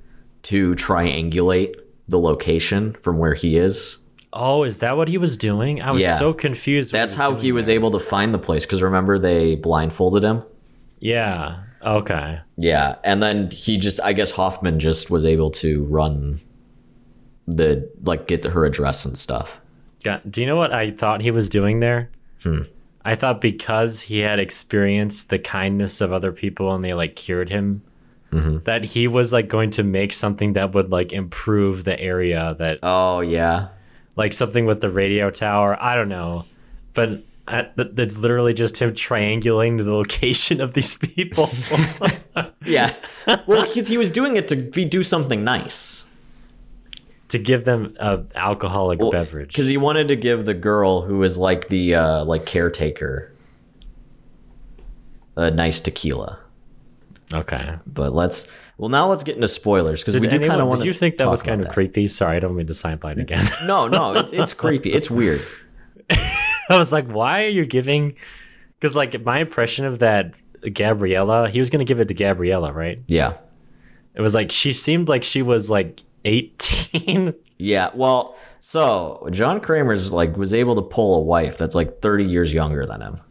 [0.43, 1.76] to triangulate
[2.08, 4.00] the location from where he is.
[4.34, 5.82] Oh, is that what he was doing?
[5.82, 6.17] I was Yeah.
[6.17, 6.91] so confused.
[6.91, 7.76] That's how doing he was there.
[7.76, 8.65] able to find the place.
[8.65, 10.43] Because remember they blindfolded him.
[11.00, 11.60] Yeah.
[11.82, 12.39] Okay.
[12.58, 16.41] Yeah, and then he just I guess Hoffman just was able to run
[17.48, 19.62] the like get her address and stuff.
[20.04, 22.10] Got, do you know what I thought he was doing there?
[22.45, 22.62] Hmm.
[23.03, 27.49] I thought because he had experienced the kindness of other people and they like cured
[27.49, 27.81] him,
[28.31, 28.63] Mm-hmm.
[28.65, 32.79] that he was like going to make something that would like improve the area that
[32.84, 33.69] Oh yeah.
[34.17, 35.77] like something with the radio tower.
[35.79, 36.43] I don't know,
[36.93, 41.49] but th- that's literally just him triangulating the location of these people.
[42.65, 42.95] Yeah.
[43.45, 46.05] well, because he was doing it to be, do something nice.
[47.30, 49.50] To give them a alcoholic beverage.
[49.50, 53.32] Because he wanted to give the girl who is like the uh, like caretaker
[55.36, 56.40] a nice tequila.
[57.34, 57.76] Okay.
[57.88, 60.80] But let's well now let's get into spoilers because we do kind of want.
[60.80, 62.08] did you think that was kind of creepy?
[62.08, 63.46] Sorry, I don't mean to sideline again.
[63.66, 64.94] No, no, it, it's creepy.
[64.94, 65.42] It's weird.
[66.12, 68.16] I was like, why are you giving?
[68.80, 70.34] Because like my impression of that
[70.74, 73.00] Gabriella, he was gonna give it to Gabriella, right?
[73.08, 73.34] Yeah,
[74.14, 77.34] It was like she seemed like she was like eighteen.
[77.58, 77.90] yeah.
[77.96, 82.52] Well, so John Kramer's like was able to pull a wife that's like thirty years
[82.54, 83.22] younger than him.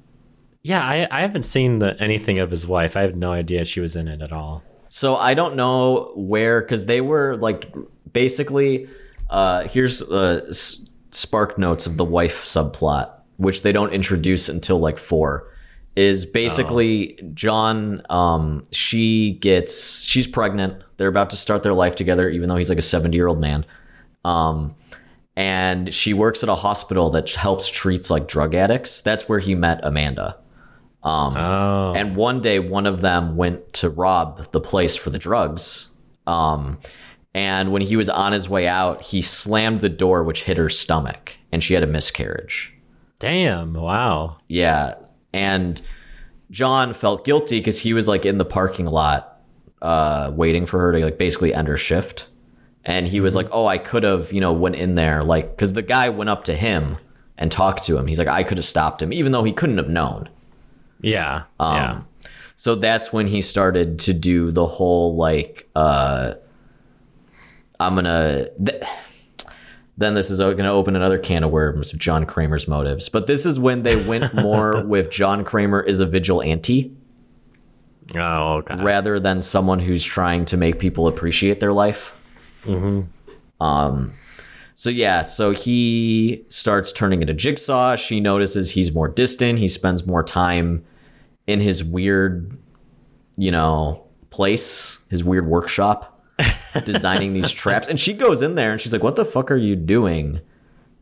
[0.63, 2.97] yeah, I I haven't seen the, anything of his wife.
[2.97, 4.63] I have no idea she was in it at all.
[4.89, 7.73] So I don't know where because they were like
[8.13, 8.89] basically.
[9.31, 14.79] Uh, here's uh, s- spark notes of the wife subplot, which they don't introduce until
[14.79, 15.51] like four.
[15.97, 18.03] Is basically John.
[18.11, 20.83] Um, she gets she's pregnant.
[20.97, 23.41] They're about to start their life together, even though he's like a seventy year old
[23.41, 23.65] man.
[24.25, 24.75] Um,
[25.37, 29.03] and she works at a hospital that helps treats like drug addicts.
[29.03, 30.37] That's where he met Amanda.
[31.37, 35.95] Oh, And one day, one of them went to rob the place for the drugs.
[36.27, 36.79] Um,
[37.35, 40.71] and when he was on his way out, he slammed the door, which hit her
[40.71, 42.73] stomach, and she had a miscarriage.
[43.19, 43.75] damn!
[43.75, 44.37] Wow.
[44.49, 44.95] Yeah.
[45.35, 45.83] And
[46.51, 49.41] John felt guilty because he was like in the parking lot,
[49.83, 52.29] uh, waiting for her to like basically end her shift.
[52.85, 55.73] And he was like, "Oh, I could have, you know, went in there, like, because
[55.73, 56.99] the guy went up to him
[57.37, 58.07] and talked to him.
[58.07, 60.29] He's like, I could have stopped him, even though he couldn't have known."
[61.01, 61.45] Yeah.
[61.59, 62.01] Um, yeah.
[62.57, 66.35] So that's when he started to do the whole like uh
[67.81, 68.83] I'm gonna th-
[69.97, 73.09] then this is gonna open another can of worms of John Kramer's motives.
[73.09, 76.93] But this is when they went more with John Kramer is a vigilante
[78.17, 78.77] Oh, okay.
[78.83, 82.15] rather than someone who's trying to make people appreciate their life.
[83.61, 84.13] Um
[84.77, 87.95] so yeah, so he starts turning into Jigsaw.
[87.97, 89.59] She notices he's more distant.
[89.61, 90.85] He spends more time
[91.47, 92.59] in his weird,
[93.37, 96.14] you know, place, his weird workshop,
[96.85, 97.89] designing these traps.
[97.89, 100.41] And she goes in there and she's like, What the fuck are you doing?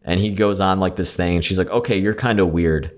[0.04, 2.90] And he goes on like this thing, and she's like, Okay, you're kind of weird.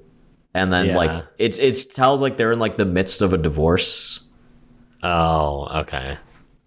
[0.55, 0.97] And then Yeah.
[0.97, 4.21] like it's it's tells like they're in like the midst of a divorce.
[5.03, 6.17] Oh, okay.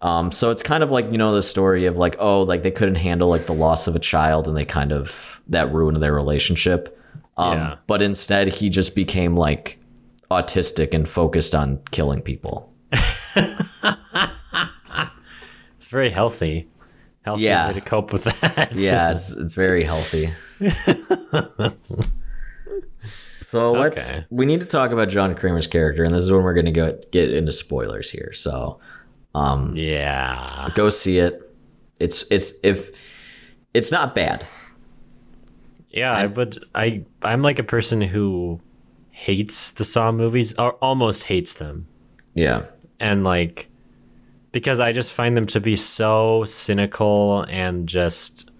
[0.00, 2.70] Um, so it's kind of like you know the story of like oh like they
[2.70, 6.14] couldn't handle like the loss of a child and they kind of that ruined their
[6.14, 6.96] relationship.
[7.36, 7.74] Um, Yeah.
[7.88, 9.78] But instead he just became like
[10.30, 12.72] autistic and focused on killing people.
[15.78, 16.68] It's very healthy.
[17.22, 17.68] Healthy Yeah.
[17.68, 18.72] way to cope with that.
[18.74, 20.32] Yeah, it's it's very healthy.
[23.40, 24.26] so let's Okay.
[24.30, 26.98] we need to talk about John Kramer's character, and this is when we're gonna go
[27.12, 28.32] get into spoilers here.
[28.32, 28.78] So
[29.34, 30.68] um, yeah.
[30.74, 31.42] go see it.
[32.00, 32.90] It's it's if
[33.74, 34.44] it's not bad.
[35.90, 36.64] Yeah, I would.
[36.74, 38.60] I I'm like a person who
[39.10, 41.88] hates the Saw movies or almost hates them,
[42.34, 42.66] Yeah.
[43.00, 43.67] and like
[44.52, 48.50] because I just find them to be so cynical and just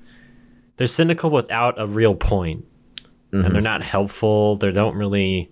[0.76, 2.64] they're cynical without a real point,
[3.32, 3.52] and mm-hmm.
[3.52, 4.56] they're not helpful.
[4.56, 5.50] They don't really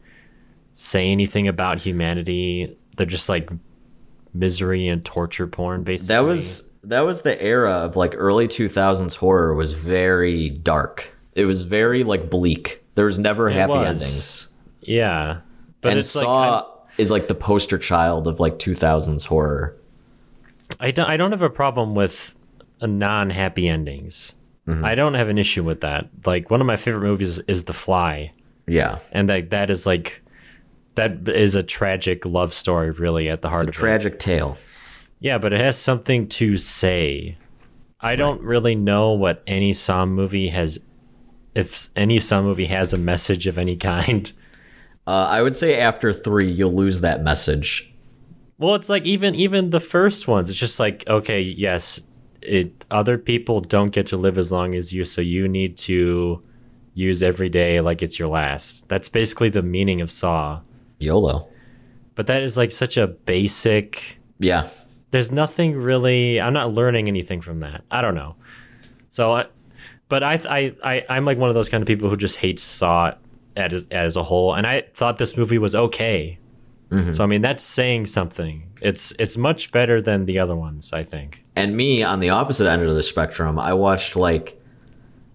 [0.72, 2.76] say anything about humanity.
[2.96, 3.50] They're just like
[4.32, 6.14] misery and torture porn, basically.
[6.14, 11.10] That was that was the era of like early 2000s horror was very dark.
[11.34, 12.84] It was very like bleak.
[12.94, 13.86] There was never happy was.
[13.86, 14.48] endings.
[14.80, 15.40] yeah,
[15.80, 16.64] but and it's like Saw I'm-
[16.98, 19.76] is like the poster child of like 2000s horror.
[20.80, 22.34] I don't I don't have a problem with
[22.82, 24.34] non-happy endings.
[24.68, 26.08] I don't have an issue with that.
[26.24, 28.32] Like one of my favorite movies is The Fly,
[28.66, 28.98] Yeah.
[29.12, 30.22] and that that is like
[30.96, 33.72] that is a tragic love story really at the heart of it.
[33.74, 34.58] Tragic tale.
[35.20, 37.38] Yeah, but it has something to say.
[38.00, 40.80] I don't really know what any Saw movie has
[41.54, 44.32] if any Saw movie has a message of any kind.
[45.06, 47.88] Uh, I would say after three, you'll lose that message.
[48.58, 50.48] Well, it's like even even the first ones.
[50.48, 52.00] It's just like okay, yes,
[52.42, 56.42] it other people don't get to live as long as you, so you need to
[56.94, 58.88] use every day like it's your last.
[58.88, 60.60] That's basically the meaning of Saw.
[60.98, 61.48] YOLO.
[62.14, 64.18] But that is like such a basic.
[64.38, 64.68] Yeah.
[65.10, 66.40] There's nothing really.
[66.40, 67.84] I'm not learning anything from that.
[67.90, 68.36] I don't know.
[69.10, 69.46] So, I,
[70.08, 72.62] but I, I, I, I'm like one of those kind of people who just hates
[72.62, 73.14] Saw
[73.54, 76.38] as, as a whole, and I thought this movie was okay.
[77.12, 78.70] So I mean, that's saying something.
[78.80, 81.44] It's it's much better than the other ones, I think.
[81.56, 84.62] And me on the opposite end of the spectrum, I watched like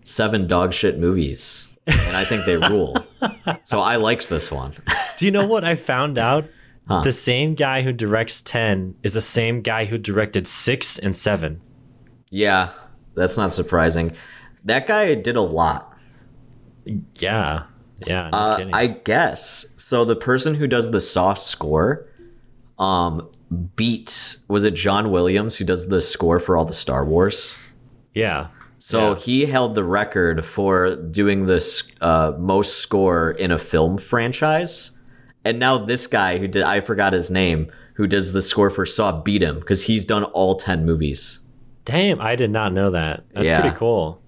[0.03, 2.95] seven dog shit movies, and I think they rule.
[3.63, 4.73] so I liked this one.
[5.17, 6.45] Do you know what I found out?
[6.87, 7.01] Huh.
[7.01, 11.61] The same guy who directs 10 is the same guy who directed 6 and 7.
[12.29, 12.69] yeah,
[13.13, 14.13] that's not surprising.
[14.65, 15.93] That guy did a lot.
[17.15, 17.63] Yeah.
[18.07, 18.69] Yeah, no Uh.
[18.73, 19.67] I guess.
[19.91, 22.07] So the person who does the Saw score,
[22.79, 23.29] um,
[23.75, 27.73] beat was it John Williams who does the score for all the Star Wars?
[28.13, 28.47] yeah.
[28.79, 29.15] So Yeah.
[29.19, 34.91] he held the record for doing this uh, most score in a film franchise,
[35.43, 38.85] and now this guy who did I forgot his name who does the score for
[38.85, 41.41] Saw beat him because he's done all ten movies.
[41.83, 43.25] Damn, I did not know that.
[43.33, 43.59] That's Yeah.
[43.59, 44.21] pretty cool.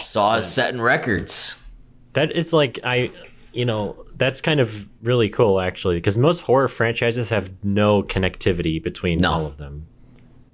[0.00, 1.56] Saw is setting records.
[2.14, 3.10] That is like I
[3.56, 8.82] you know, that's kind of really cool actually because most horror franchises have no connectivity
[8.82, 9.32] between No.
[9.32, 9.86] all of them.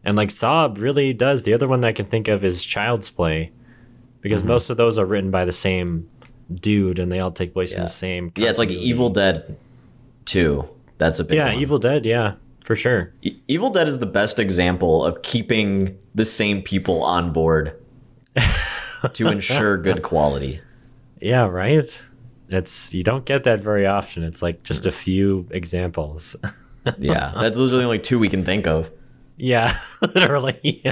[0.05, 1.43] And like Saw really does.
[1.45, 3.53] The other one that I can think of is Child's Play
[4.21, 4.49] because Mm-hmm.
[4.49, 6.09] most of those are written by the same
[6.53, 8.71] dude and they all take place in the same Yeah, it's like.
[8.71, 9.57] Evil Dead
[10.25, 10.69] Two.
[10.99, 11.61] That's a big Yeah, one.
[11.63, 12.35] Evil Dead, yeah,
[12.65, 13.13] for sure.
[13.23, 17.75] E- Evil Dead is the best example of keeping the same people on board
[19.15, 20.61] to ensure good quality.
[21.21, 22.03] Yeah, right?
[22.53, 24.23] It's you don't get that very often.
[24.23, 24.95] It's like just a mm.
[24.95, 26.37] few examples.
[26.99, 28.91] Yeah, that's those are the only two we can think of.
[29.37, 29.79] yeah,
[30.17, 30.83] literally.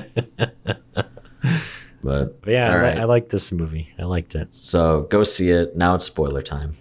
[2.03, 2.91] But But yeah, all I.
[3.01, 3.93] I like this movie.
[3.99, 4.55] I liked it.
[4.55, 5.77] so go see it.
[5.77, 6.77] Now it's spoiler time.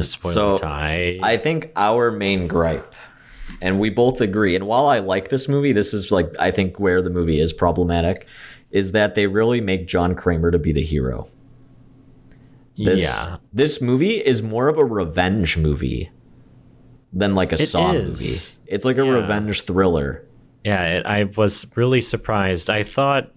[0.00, 1.20] Spoiler So, time.
[1.22, 2.92] I think our main gripe,
[3.60, 6.80] and we both agree, and while I like this movie, this is like I think
[6.80, 8.26] where the movie is problematic,
[8.70, 11.28] is that they really make John Kramer to be the hero.
[12.76, 16.10] This, yeah, This movie is more of a revenge movie
[17.12, 18.02] than like a It Saw is.
[18.20, 18.58] movie.
[18.74, 19.10] It's like a Yeah.
[19.12, 20.24] revenge thriller.
[20.64, 20.98] yeah.
[20.98, 22.70] It, I was really surprised.
[22.70, 23.30] I thought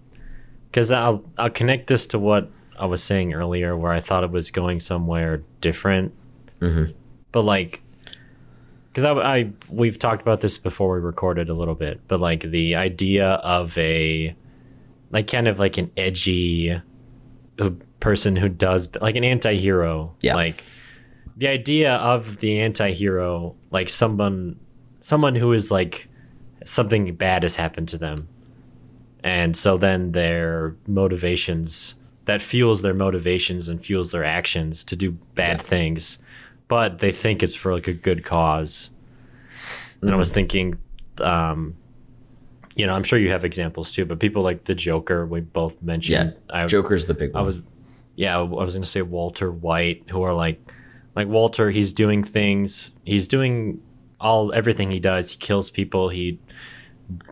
[0.70, 4.30] because I'll I'll connect this to what I was saying earlier, where I thought it
[4.30, 6.12] was going somewhere different.
[6.60, 6.92] Mm-hmm.
[7.32, 7.82] But like,
[8.92, 12.40] because I, I we've talked about this before we recorded a little bit, but like
[12.40, 14.34] the idea of a
[15.10, 16.80] like kind of like an edgy
[18.00, 20.34] person who does like an anti-hero Yeah.
[20.34, 20.62] like
[21.36, 24.58] the idea of the anti-hero like someone
[25.00, 26.08] someone who is like
[26.64, 28.28] something bad has happened to them.
[29.22, 35.12] And so then their motivations that fuels their motivations and fuels their actions to do
[35.34, 36.18] bad things.
[36.68, 38.90] But they think it's for like a good cause.
[40.02, 40.74] And i was thinking
[41.20, 41.74] um
[42.74, 45.72] you know i'm sure you have examples too but people like the joker we both
[45.80, 47.42] Yeah, mentioned I, Joker's the big one.
[47.42, 47.56] I was
[48.16, 50.60] yeah, I was gonna say Walter White, who are like
[51.14, 53.80] like Walter, he's doing things he's doing
[54.20, 55.30] all everything he does.
[55.30, 56.38] He kills people, he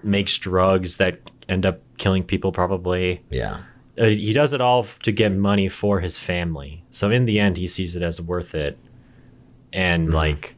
[0.03, 1.19] makes drugs that
[1.49, 3.23] end up killing people probably.
[3.31, 3.63] yeah,
[3.99, 6.85] Uh, he does it all to get money for his family.
[6.91, 8.79] So in the end he sees it as worth it.
[9.73, 10.55] And like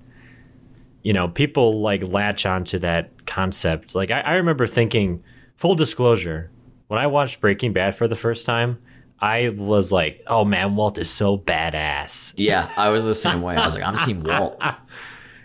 [1.03, 3.95] you know, people like latch onto that concept.
[3.95, 5.23] Like I, I remember thinking,
[5.57, 6.51] full disclosure,
[6.89, 8.79] when I watched Breaking Bad for the first time,
[9.21, 12.69] I was like, "Oh man, Walt is so badass." yeah.
[12.77, 13.57] I was the same way.
[13.57, 14.61] I was like, I'm Team Walt.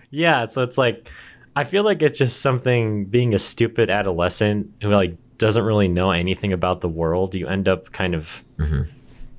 [0.09, 1.09] Yeah, so it's like,
[1.55, 3.05] I feel like it's just something.
[3.05, 7.67] Being a stupid adolescent who like doesn't really know anything about the world, you end
[7.67, 8.83] up kind of mm-hmm.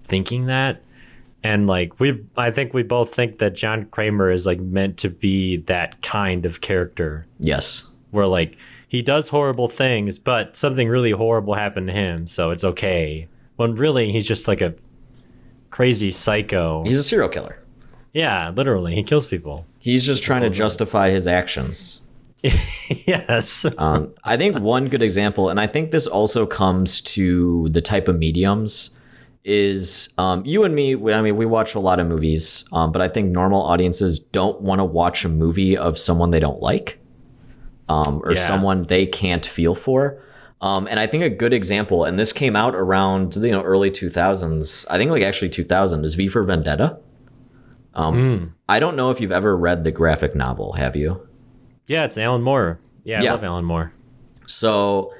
[0.02, 0.82] thinking that.
[1.44, 5.10] And like we, I think we both think that John Kramer is like meant to
[5.10, 7.87] be that kind of character Yes.
[8.12, 8.56] where like
[8.88, 13.28] he does horrible things, but something really horrible happened to him, so it's okay.
[13.63, 14.75] When really he's just like a
[15.71, 16.83] crazy psycho.
[16.85, 17.58] He's a serial killer.
[18.13, 19.65] yeah, literally, he kills people.
[19.79, 22.00] He's just trying to justify his actions.
[22.42, 23.65] yes.
[23.79, 28.08] Um, I think one good example, and I think this also comes to the type
[28.08, 28.90] of mediums,
[29.44, 30.94] is um, you and me.
[30.96, 34.19] we- I mean, we watch a lot of movies, um, but I think normal audiences
[34.19, 36.98] don't want to watch a movie of someone they don't like,
[37.88, 38.40] um, or Yeah.
[38.40, 40.21] someone they can't feel for.
[40.63, 43.90] Um, and I think a good example, and this came out around you know early
[43.90, 44.87] 2000s.
[44.88, 46.98] I think like actually 2000 is V for Vendetta.
[47.94, 50.73] Um, I don't know if you've ever read the graphic novel.
[50.75, 51.27] Have you?
[51.87, 52.79] Yeah, it's Alan Moore.
[53.04, 53.33] Yeah, I Yeah.
[53.33, 53.92] love Alan Moore.
[54.46, 55.13] So,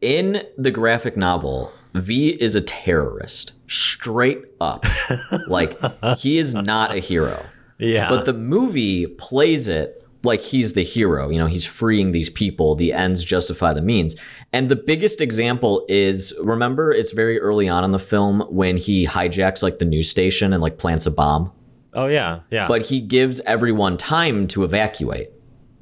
[0.00, 4.84] in the graphic novel, V is a terrorist, straight up.
[5.48, 5.78] like
[6.18, 7.46] he is not a hero.
[7.78, 8.08] Yeah.
[8.10, 11.30] But the movie plays it like he's the hero.
[11.30, 12.74] You know, he's freeing these people.
[12.74, 14.16] The ends justify the means.
[14.52, 19.06] And the biggest example is remember, it's very early on in the film when he
[19.06, 21.52] hijacks like the news station and like plants a bomb,
[21.94, 22.68] oh yeah, yeah.
[22.68, 25.30] but he gives everyone time to evacuate.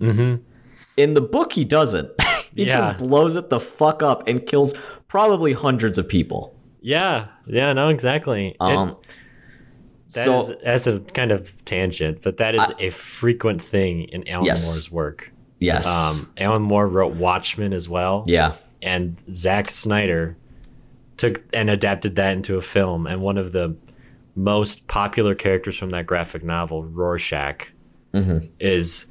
[0.00, 0.42] Mm-hmm.
[0.96, 2.10] In the book, he doesn't.
[2.54, 2.92] he Yeah.
[2.92, 4.74] just blows it the fuck up and kills
[5.08, 6.54] probably hundreds of people.
[6.80, 8.48] yeah, yeah, no, exactly.
[8.50, 8.96] It- Um,
[10.14, 14.26] That so is as a kind of tangent, but that is a frequent thing in
[14.28, 14.64] Alan Yes.
[14.66, 15.30] Moore's work.
[15.58, 18.24] yes, Um, Alan Moore wrote Watchmen as well.
[18.26, 20.36] yeah, and Zack Snyder
[21.16, 23.06] took and adapted that into a film.
[23.06, 23.76] And one of the
[24.36, 27.72] most popular characters from that graphic novel, Rorschach,
[28.60, 29.06] is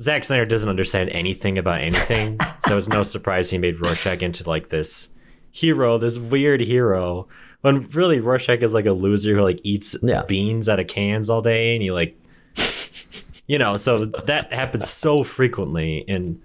[0.00, 4.48] Zack Snyder doesn't understand anything about anything, so it's no surprise he made Rorschach into
[4.48, 5.08] like this
[5.50, 7.26] hero, this weird hero.
[7.60, 10.22] When really Rorschach is like a loser who like eats Yeah.
[10.22, 12.16] beans out of cans all day, and he like,
[13.46, 16.40] you know, so that happens so frequently in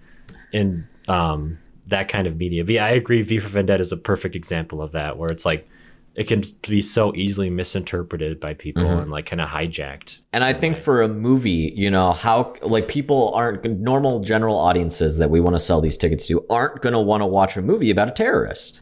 [0.51, 1.57] in um
[1.87, 2.63] that kind of media.
[2.63, 3.21] But yeah, I agree.
[3.21, 5.67] V for Vendetta is a perfect example of that, where it's like
[6.15, 10.19] it can be so easily misinterpreted by people and like kind of hijacked.
[10.31, 15.17] And I think for a movie, you know, how like people aren't normal general audiences
[15.17, 17.63] that we want to sell these tickets to aren't going to want to watch a
[17.63, 18.81] movie about a terrorist.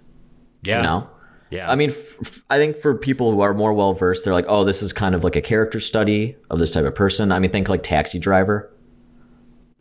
[0.63, 1.07] Yeah, You know,
[1.51, 1.69] yeah.
[1.69, 4.63] I mean, f- I think for people who are more well versed, they're like, oh,
[4.63, 7.31] this is kind of like a character study of this type of person.
[7.31, 8.71] I mean, think like Taxi Driver,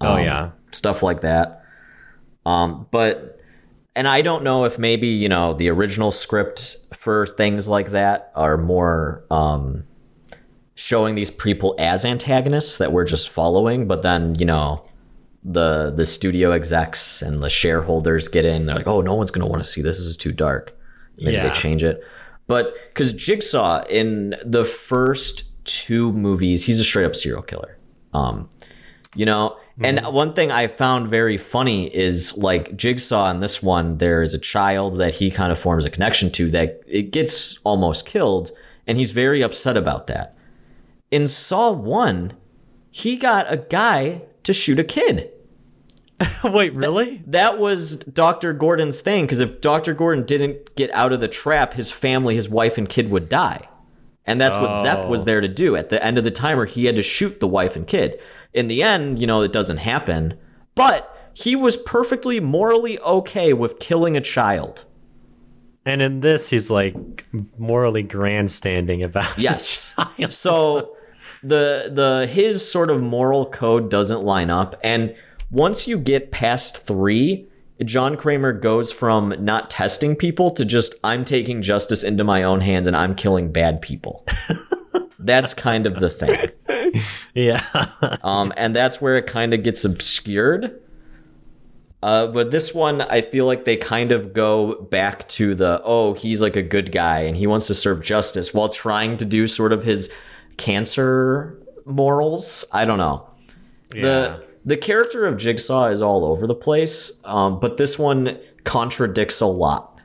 [0.00, 1.64] oh um, yeah, stuff like that.
[2.44, 3.40] Um, but
[3.94, 8.32] and I don't know if maybe you know the original script for things like that
[8.34, 9.84] are more um,
[10.74, 14.84] showing these people as antagonists that we're just following, but then you know
[15.44, 18.66] the the studio execs and the shareholders get in.
[18.66, 19.98] They're like, oh, no one's gonna want to see this.
[19.98, 20.76] This is too dark.
[21.20, 21.44] Maybe Yeah.
[21.44, 22.02] they change it.
[22.46, 27.76] But because Jigsaw in the first two movies, he's a straight up serial killer.
[28.12, 28.48] Um,
[29.16, 33.98] you know and one thing i found very funny is like jigsaw in this one
[33.98, 37.58] there is a child that he kind of forms a connection to that it gets
[37.64, 38.52] almost killed
[38.86, 40.36] and he's very upset about that
[41.10, 42.34] in saw 1
[42.90, 45.28] he got a guy to shoot a kid
[46.44, 47.22] wait, really?
[47.26, 51.74] that was dr gordon's thing because if dr gordon didn't get out of the trap
[51.74, 53.66] his family his wife and kid would die
[54.26, 55.24] and that's what Zep was Oh.
[55.24, 55.74] there to do.
[55.74, 58.20] At the end of the timer, he had to shoot the wife and kid.
[58.52, 60.34] In the end, you know, it doesn't happen.
[60.76, 64.84] But he was perfectly morally okay with killing a child.
[65.84, 67.24] And in this, he's like
[67.58, 69.94] morally grandstanding about Yes.
[69.96, 70.32] child.
[70.32, 70.96] so
[71.42, 74.78] the the his sort of moral code doesn't line up.
[74.84, 75.14] And
[75.50, 77.48] once you get past three,
[77.84, 82.60] John Kramer goes from not testing people to just I'm taking justice into my own
[82.60, 84.26] hands and I'm killing bad people.
[85.18, 87.02] That's kind of the thing.
[87.34, 87.62] yeah,
[88.22, 90.80] um, and that's where it kind of gets obscured.
[92.02, 96.14] Uh, but this one, I feel like they kind of go back to the oh,
[96.14, 99.46] he's like a good guy and he wants to serve justice while trying to do
[99.46, 100.10] sort of his
[100.56, 102.64] cancer morals.
[102.72, 103.28] I don't know.
[103.94, 104.02] yeah.
[104.02, 109.40] The the character of Jigsaw is all over the place, um, but this one contradicts
[109.40, 109.98] a lot.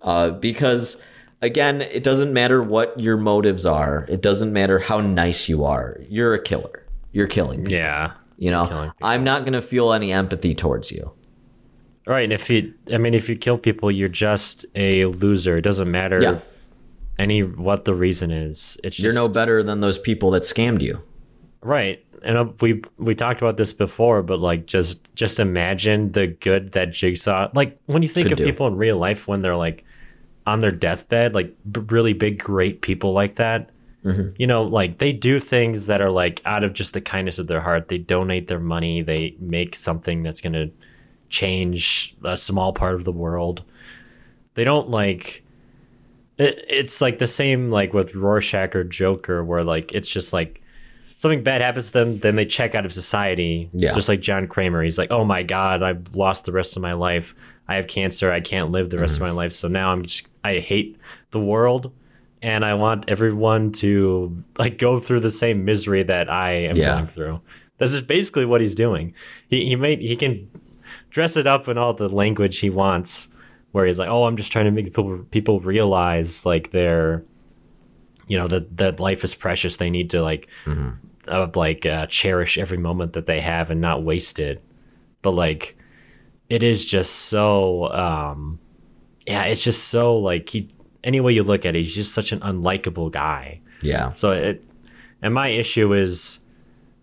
[0.00, 1.00] Uh, because
[1.40, 4.04] again, it doesn't matter what your motives are.
[4.08, 5.98] It doesn't matter how nice you are.
[6.08, 6.86] You're a killer.
[7.12, 7.60] You're killing.
[7.64, 8.12] people, yeah.
[8.38, 8.92] You know.
[9.02, 11.12] I'm not gonna feel any empathy towards you.
[12.06, 15.58] Right, and if you, I mean, if you kill people, you're just a loser.
[15.58, 16.38] It doesn't matter Yeah.
[17.16, 18.76] any what the reason is.
[18.82, 21.00] It's just You're no better than those people that scammed you.
[21.60, 22.04] right.
[22.24, 26.72] And uh, we we talked about this before, but like just just imagine the good
[26.72, 27.50] that Jigsaw.
[27.54, 28.44] Like when you think Could of do.
[28.44, 29.84] people in real life when they're like
[30.46, 33.70] on their deathbed, like b- really big, great people like that.
[34.04, 34.34] Mm-hmm.
[34.36, 37.46] You know, like they do things that are like out of just the kindness of
[37.46, 37.88] their heart.
[37.88, 39.02] They donate their money.
[39.02, 40.70] They make something that's going to
[41.28, 43.62] change a small part of the world.
[44.54, 45.44] They don't like.
[46.38, 50.61] It, it's like the same like with Rorschach or Joker, where like it's just like
[51.22, 53.70] something bad happens to them, then they check out of society.
[53.72, 53.92] Yeah.
[53.92, 56.94] Just like John Kramer, he's like, "Oh my god, I've lost the rest of my
[56.94, 57.36] life.
[57.68, 58.32] I have cancer.
[58.32, 59.36] I can't live the rest of mm-hmm.
[59.36, 59.52] my life.
[59.52, 60.98] So now I'm just I hate
[61.30, 61.92] the world."
[62.44, 66.96] And I want everyone to like go through the same misery that I am Yeah.
[66.96, 67.40] going through.
[67.78, 69.14] This is basically what he's doing.
[69.46, 70.50] He he made he can
[71.10, 73.28] dress it up in all the language he wants,
[73.70, 77.22] where he's like, "Oh, I'm just trying to make people people realize like their,
[78.26, 79.76] you know, that that life is precious.
[79.76, 80.90] They need to like, mm-hmm.
[81.32, 84.62] Uh, like uh, cherish every moment that they have and not waste it."
[85.22, 85.76] But like,
[86.48, 88.58] it is just so, um,
[89.26, 90.68] yeah, it's just so like he.
[91.04, 93.60] Any way you look at it, he's just such an unlikable guy.
[93.82, 94.14] Yeah.
[94.14, 94.64] So it,
[95.20, 96.38] and my issue is,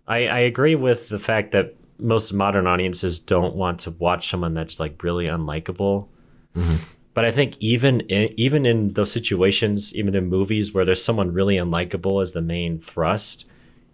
[0.08, 4.54] I, I agree with the fact that most modern audiences don't want to watch someone
[4.54, 6.08] that's like really unlikable.
[7.14, 11.34] But I think even in, even in those situations, even in movies where there's someone
[11.34, 13.46] really unlikable as the main thrust,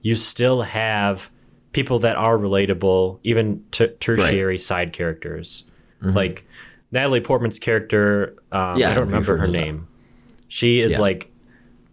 [0.06, 1.32] you still have
[1.72, 5.64] people that are relatable, even ter- tertiary side characters,
[6.02, 6.46] like
[6.92, 8.36] Natalie Portman's character.
[8.52, 9.60] Um, Yeah, I don't remember her with that.
[9.66, 9.88] name.
[10.48, 11.00] She is Yeah.
[11.00, 11.32] like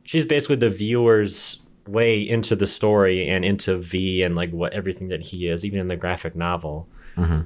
[0.05, 5.09] she's basically the viewer's way into the story and into V and like what everything
[5.09, 6.87] that he is, even in the graphic novel.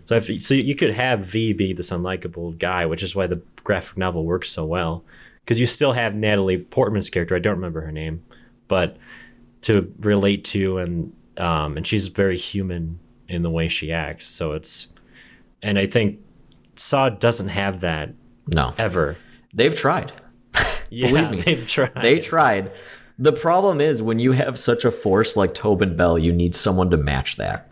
[0.05, 3.41] So if so, you could have V be this unlikable guy, which is why the
[3.65, 5.05] graphic novel works so well,
[5.45, 7.35] because you still have Natalie Portman's character.
[7.37, 8.23] I don't remember her name,
[8.69, 8.97] but
[9.63, 12.99] to relate to and um, and she's very human
[13.29, 14.27] in the way she acts.
[14.27, 14.87] So it's
[15.63, 16.21] and I think
[16.77, 18.15] Saw doesn't have that
[18.55, 18.75] No.
[18.79, 19.17] ever.
[19.55, 20.13] They've tried.
[20.89, 21.41] Yeah, Believe me.
[21.43, 21.95] they've tried.
[22.01, 22.71] They tried.
[23.19, 26.91] The problem is when you have such a force like Tobin Bell, you need someone
[26.91, 27.69] to match that.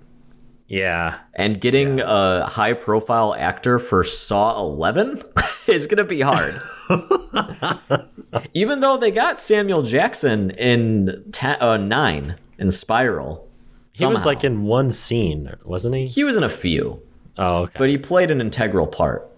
[0.66, 5.22] yeah, And getting a high profile actor for Saw 11
[5.68, 6.60] is going to be hard.
[8.54, 13.48] Even though they got Samuel Jackson in ta- uh, 9 in Spiral.
[13.92, 16.06] he was like in one scene, wasn't he?
[16.06, 17.00] He was in a few,
[17.38, 17.74] Oh, okay.
[17.78, 19.28] but he played an integral part.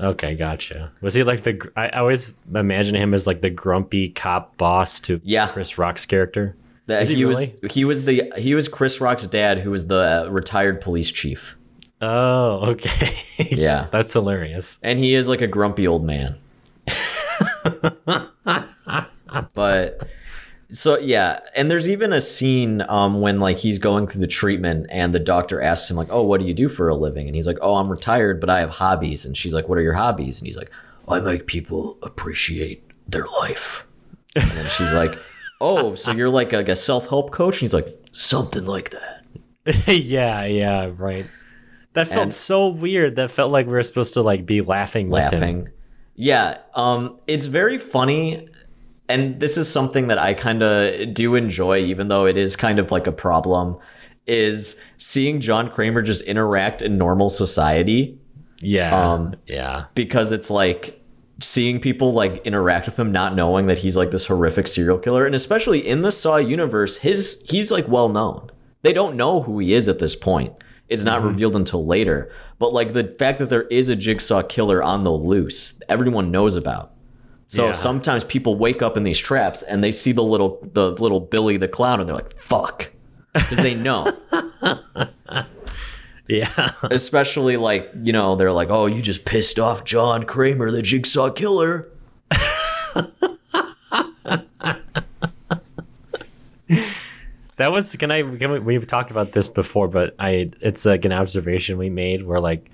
[0.00, 0.92] Okay, gotcha.
[1.00, 1.70] Was he like the?
[1.76, 5.48] I always imagine him as like the grumpy cop boss to Yeah.
[5.48, 6.54] Chris Rock's character.
[6.86, 7.52] That he he really?
[7.62, 11.10] was he was the he was Chris Rock's dad who was the uh, retired police
[11.10, 11.56] chief.
[12.00, 13.16] Oh, okay.
[13.38, 13.88] Yeah.
[13.90, 14.78] that's hilarious.
[14.84, 16.36] and he is like a grumpy old man.
[19.54, 20.08] but
[20.70, 24.86] so yeah, and there's even a scene um when like he's going through the treatment
[24.90, 27.34] and the doctor asks him like, "Oh, what do you do for a living?" and
[27.34, 29.94] he's like, "Oh, I'm retired, but I have hobbies." And she's like, "What are your
[29.94, 30.70] hobbies?" and he's like,
[31.08, 33.86] "I make people appreciate their life."
[34.36, 35.10] And then she's like,
[35.60, 39.24] "Oh, so you're like a, like a self-help coach?" And he's like, "Something like that."
[39.86, 41.26] yeah, yeah, right.
[41.94, 43.16] That felt And- so weird.
[43.16, 45.40] That felt like we were supposed to like be laughing, with him.
[45.40, 45.68] laughing.
[46.20, 48.48] Yeah, um, it's very funny,
[49.08, 52.80] and this is something that I kind of do enjoy, even though it is kind
[52.80, 53.78] of like a problem.
[54.26, 58.18] Is seeing John Kramer just interact in normal society
[58.60, 61.00] Yeah, Um, yeah, because it's like
[61.40, 65.24] seeing people like interact with him, not knowing that he's like this horrific serial killer,
[65.24, 68.50] and especially in the Saw universe, his he's like well known.
[68.82, 70.52] They don't know who he is at this point.
[70.88, 71.28] It's not mm-hmm.
[71.28, 72.32] revealed until later.
[72.58, 76.56] But like the fact that there is a jigsaw killer on the loose, everyone knows
[76.56, 76.92] about.
[77.48, 77.72] So Yeah.
[77.72, 81.56] sometimes people wake up in these traps and they see the little the little Billy
[81.56, 82.90] the clown and they're like, "Fuck,"
[83.32, 84.12] because they know.
[86.28, 86.70] yeah.
[86.90, 91.30] Especially like you know they're like, "Oh, you just pissed off John Kramer, the jigsaw
[91.30, 91.88] killer."
[97.58, 101.04] That was can I can we, we've talked about this before, but I it's like
[101.04, 102.70] an observation we made where like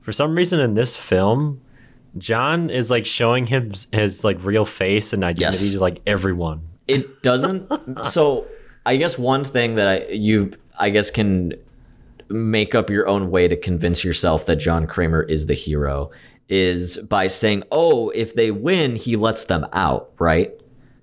[0.00, 1.60] for some reason in this film,
[2.18, 5.72] John is like showing him his, his like real face and identity Yes.
[5.72, 6.68] to like everyone.
[6.88, 7.66] it doesn't
[8.06, 8.46] so
[8.86, 11.52] i guess one thing that i you i guess can
[12.28, 16.10] make up your own way to convince yourself that john kramer is the hero
[16.48, 20.52] is by saying oh if they win he lets them out right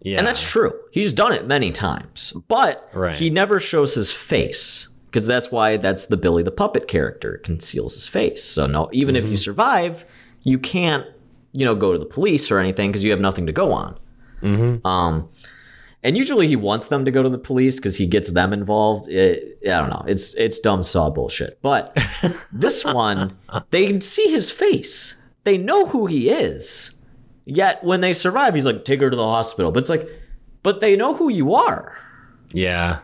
[0.03, 3.15] Yeah, and that's true he's done it many times but Right.
[3.15, 7.93] he never shows his face because that's why that's the billy the puppet character conceals
[7.95, 10.05] his face so no even if you survive
[10.41, 11.05] you can't
[11.53, 13.97] you know go to the police or anything because you have nothing to go on
[14.83, 15.29] um
[16.05, 19.07] and usually he wants them to go to the police because he gets them involved.
[19.07, 20.03] It, I don't know.
[20.05, 21.59] It's it's dumb saw bullshit.
[21.61, 21.97] But
[22.53, 23.37] this one,
[23.71, 25.15] they see his face.
[25.45, 26.91] They know who he is.
[27.45, 29.71] Yet when they survive, he's like, take her to the hospital.
[29.71, 30.07] But it's like,
[30.61, 31.97] but they know who you are.
[32.53, 32.99] yeah,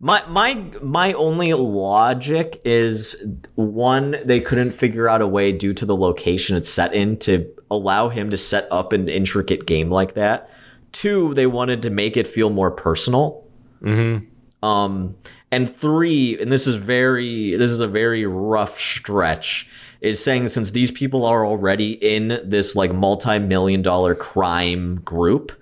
[0.00, 3.24] My my my only logic is
[3.54, 7.48] one, they couldn't figure out a way due to the location it's set in to
[7.70, 10.50] allow him to set up an intricate game like that.
[10.92, 13.44] Two, they wanted to make it feel more personal.
[13.82, 14.66] Mm-hmm.
[14.66, 15.16] Um,
[15.50, 19.68] and three, and this is very this is a very rough stretch,
[20.04, 25.52] is saying since these people are already in this like multi-million dollar crime group,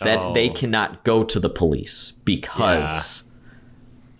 [0.00, 0.32] that Oh.
[0.34, 3.22] they cannot go to the police because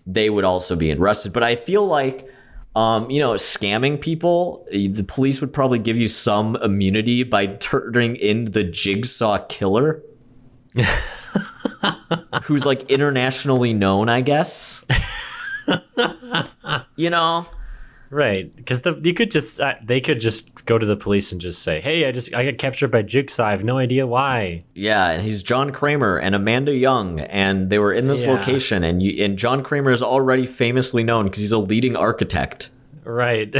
[0.07, 1.33] they would also be arrested.
[1.33, 2.29] But I feel like
[2.75, 8.17] Um, you know, scamming people, the police would probably give you some immunity by turning
[8.17, 10.01] in the jigsaw killer.
[12.45, 14.83] who's like internationally known, I guess.
[16.97, 17.47] you know,
[18.15, 21.41] Right, because the you could just uh, they could just go to the police and
[21.41, 23.43] just say, "Hey, I just I got captured by Jigsaw.
[23.47, 27.79] I have no idea why." Yeah, and he's John Kramer and Amanda Young, and they
[27.79, 28.33] were in this Yeah.
[28.33, 32.69] location, and you, and John Kramer is already famously known because he's a leading architect.
[33.03, 33.49] Right.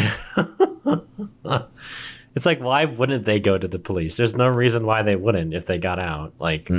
[2.35, 4.17] it's like, why wouldn't they go to the police?
[4.19, 6.35] There's no reason why they wouldn't if they got out.
[6.39, 6.71] Like,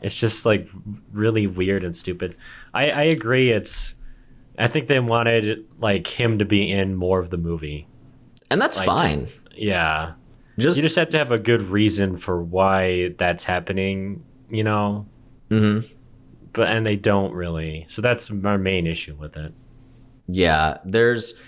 [0.00, 0.68] it's just like
[1.12, 2.36] really weird and stupid.
[2.72, 3.50] I I agree.
[3.50, 3.94] It's
[4.58, 7.86] I think they wanted like him to be in more of the movie.
[8.50, 9.28] And that's fine.
[9.54, 10.12] Yeah.
[10.58, 15.06] Just, You just have to have a good reason for why that's happening, you know?
[15.50, 15.88] Mhm.
[16.52, 17.84] But, and they don't really.
[17.88, 19.52] So that's our main issue with it.
[20.26, 21.40] yeah, there's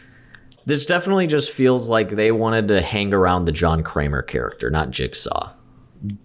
[0.66, 4.90] this definitely just feels like they wanted to hang around the John Kramer character, not
[4.90, 5.52] Jigsaw.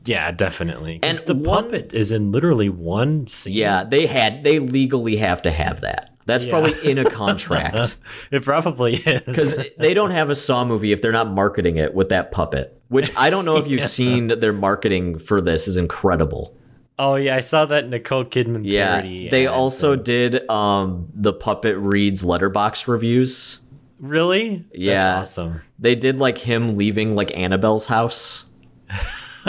[0.05, 0.99] Yeah, definitely.
[1.01, 3.53] And And the one- puppet is in literally one scene.
[3.53, 6.14] Yeah, they had they legally have to have that.
[6.25, 6.51] That's Yeah.
[6.51, 7.97] probably in a contract.
[8.31, 9.21] It probably is.
[9.21, 12.79] because they don't have a Saw movie if they're not marketing it with that puppet.
[12.87, 16.55] Which I don't know if you've seen their marketing for this is incredible.
[16.97, 19.29] oh yeah, I saw that Nicole Kidman Yeah, parody.
[19.29, 20.03] they also thing.
[20.03, 23.59] did um the puppet reads Letterboxd reviews.
[23.99, 24.65] really.
[24.73, 25.01] Yeah.
[25.01, 25.61] That's awesome.
[25.77, 28.45] They did like him leaving like Annabelle's house.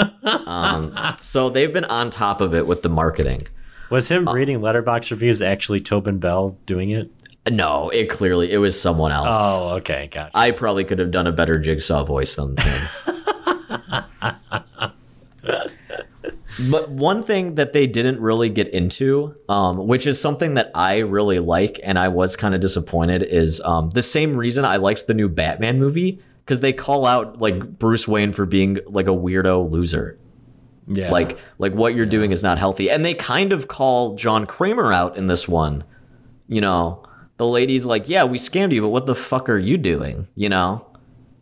[0.46, 3.46] um, so they've been on top of it with the marketing.
[3.90, 7.10] Was Uh, him reading Letterboxd reviews actually Tobin Bell doing it?
[7.50, 9.34] No, it clearly it was someone else.
[9.38, 10.32] Oh, okay, gotcha.
[10.34, 12.82] I probably could have done a better jigsaw voice than him.
[16.70, 20.98] but one thing that they didn't really get into, um, which is something that I
[20.98, 25.06] really like and I was kind of disappointed, is um, the same reason I liked
[25.06, 29.10] the new Batman movie because they call out like Bruce Wayne for being like a
[29.10, 30.18] weirdo loser.
[30.86, 31.10] Yeah.
[31.10, 32.90] Like like what you're doing is not healthy.
[32.90, 35.84] And they kind of call John Kramer out in this one.
[36.48, 37.02] You know,
[37.38, 40.48] the lady's like, "Yeah, we scammed you, but what the fuck are you doing?" You
[40.48, 40.86] know?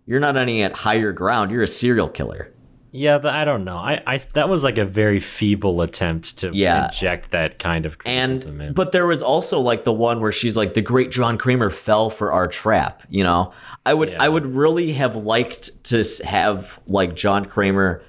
[0.07, 1.51] You're not any at higher ground.
[1.51, 2.51] You're a serial killer.
[2.93, 3.77] yeah, the, I don't know.
[3.79, 6.85] I, I that was like a very feeble attempt to Yeah.
[6.87, 8.67] inject that kind of criticism in.
[8.69, 11.71] And but there was also like the one where she's like the great John Kramer
[11.71, 13.53] fell for our trap, you know?
[13.85, 14.23] I would Yeah.
[14.23, 18.03] I would really have liked to have like John Kramer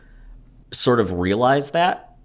[0.76, 2.16] sort of realize that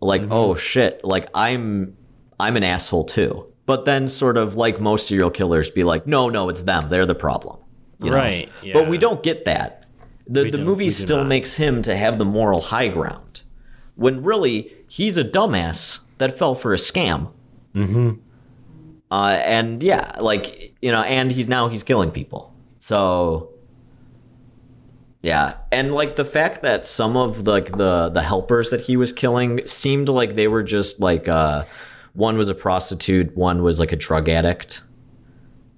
[0.00, 0.32] like Mm-hmm.
[0.32, 1.96] oh shit, like I'm
[2.38, 3.46] I'm an asshole too.
[3.66, 6.88] But then sort of like most serial killers be like no, no, it's them.
[6.90, 7.58] They're the problem.
[8.00, 8.16] you know?
[8.16, 9.86] Right, But we don't get that.
[10.26, 11.28] The the movie still not.
[11.28, 13.42] makes him to have the moral high ground.
[13.96, 17.32] When really he's a dumbass that fell for a scam.
[17.74, 18.10] mm-hmm.
[19.10, 22.52] Uh, and yeah, like you know, and he's now he's killing people.
[22.78, 23.50] So
[25.24, 29.10] yeah, and like the fact that some of like the the helpers that he was
[29.10, 31.64] killing seemed like they were just like uh,
[32.12, 34.82] one was a prostitute, one was like a drug addict.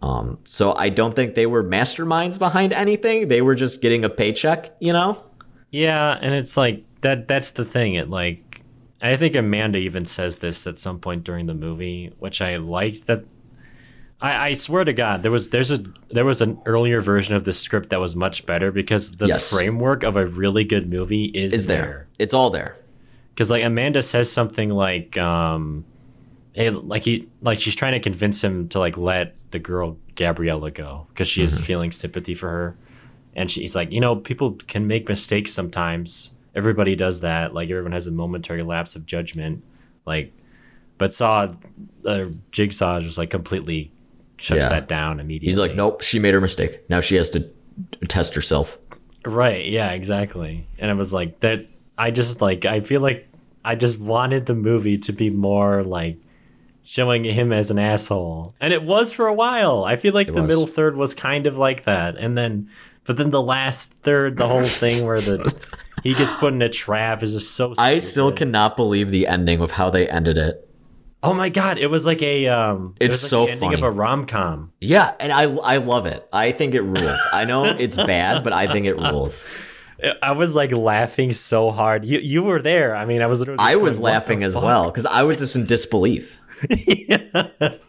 [0.03, 3.29] Um, so I don't think they were masterminds behind anything.
[3.29, 5.23] They were just getting a paycheck, you know.
[5.71, 7.95] Yeah, and it's like that that's the thing.
[7.95, 8.63] It like
[9.01, 13.07] I think Amanda even says this at some point during the movie, which I liked
[13.07, 13.25] that
[14.21, 17.45] I, I swear to God, there was there's a there was an earlier version of
[17.45, 19.51] the script that was much better because the Yes.
[19.51, 22.07] framework of a really good movie is, Is there?
[22.19, 22.77] It's all there.
[23.35, 25.85] because like Amanda says something like um
[26.55, 30.71] hey, like he like she's trying to convince him to like let the girl Gabriella
[30.71, 31.63] go because she's Mm-hmm.
[31.65, 32.77] feeling sympathy for her
[33.35, 37.93] and she's like you know people can make mistakes sometimes everybody does that like everyone
[37.93, 39.63] has a momentary lapse of judgment
[40.07, 40.33] like
[40.97, 41.53] but saw
[42.07, 43.93] uh, jigsaw just like completely
[44.39, 44.69] shuts Yeah.
[44.71, 46.89] that down immediately He's like, nope, she made her mistake.
[46.91, 47.49] Now she has to
[48.09, 48.79] test herself.
[49.25, 49.67] Right.
[49.67, 49.91] Yeah.
[49.91, 50.67] Exactly.
[50.79, 51.67] And it was like that.
[51.99, 52.65] I just like.
[52.67, 53.27] I feel like
[53.65, 56.19] I just wanted the movie to be more like
[56.83, 59.83] showing him as an asshole, and it was for a while.
[59.85, 60.47] I feel like the was.
[60.49, 62.69] middle third was kind of like that, and then,
[63.05, 65.53] but then the last third, the whole thing where the
[66.05, 67.75] he gets put in a trap is just so.
[67.79, 70.66] I still cannot believe the ending of how they ended it.
[71.23, 71.79] Oh my god!
[71.79, 72.47] It was like a.
[72.49, 73.75] um it It's like so ending funny.
[73.75, 74.73] of a rom com.
[74.81, 76.27] Yeah, and I I love it.
[76.33, 77.21] I think it rules.
[77.33, 79.47] I know it's bad, but I think it rules.
[80.23, 82.05] I was like laughing so hard.
[82.05, 82.95] You you were there.
[82.95, 83.41] I mean, I was.
[83.41, 86.37] literally I was going, laughing as fuck?" well because I was just in disbelief.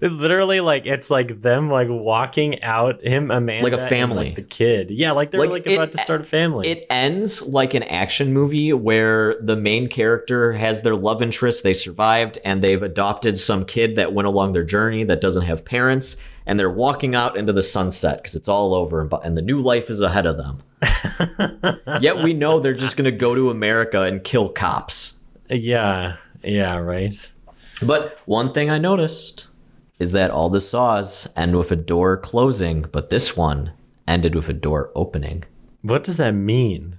[0.00, 3.88] It's literally like it's like them like walking out him a man Like a and,
[3.88, 4.26] family.
[4.26, 6.86] like, the kid yeah like they're Like, like, it- about to start a family It
[6.88, 12.38] ends like an action movie where the main character has their love interest, they survived,
[12.44, 16.16] and they've adopted some kid that went along their journey that doesn't have parents,
[16.46, 19.60] and they're walking out into the sunset because it's all over and, and the new
[19.60, 20.62] life is ahead of them.
[22.00, 25.14] Yet we know they're just going to go to America and kill cops.
[25.50, 27.30] Yeah, yeah, right.
[27.82, 29.48] But one thing I noticed
[29.98, 33.72] is that all the saws end with a door closing, but this one
[34.06, 35.44] ended with a door opening.
[35.82, 36.98] What does that mean?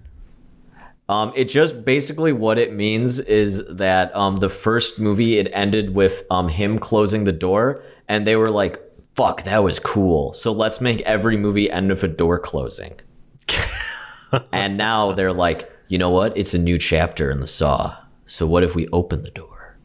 [1.08, 5.96] Um, it just basically what it means is that um, the first movie it ended
[5.96, 8.80] with um, him closing the door, and they were like,
[9.16, 13.00] "Fuck, that was cool." So let's make every movie end with a door closing.
[14.52, 16.38] and now they're like, you know what?
[16.38, 17.98] It's a new chapter in the Saw.
[18.30, 19.78] So what if we open the door?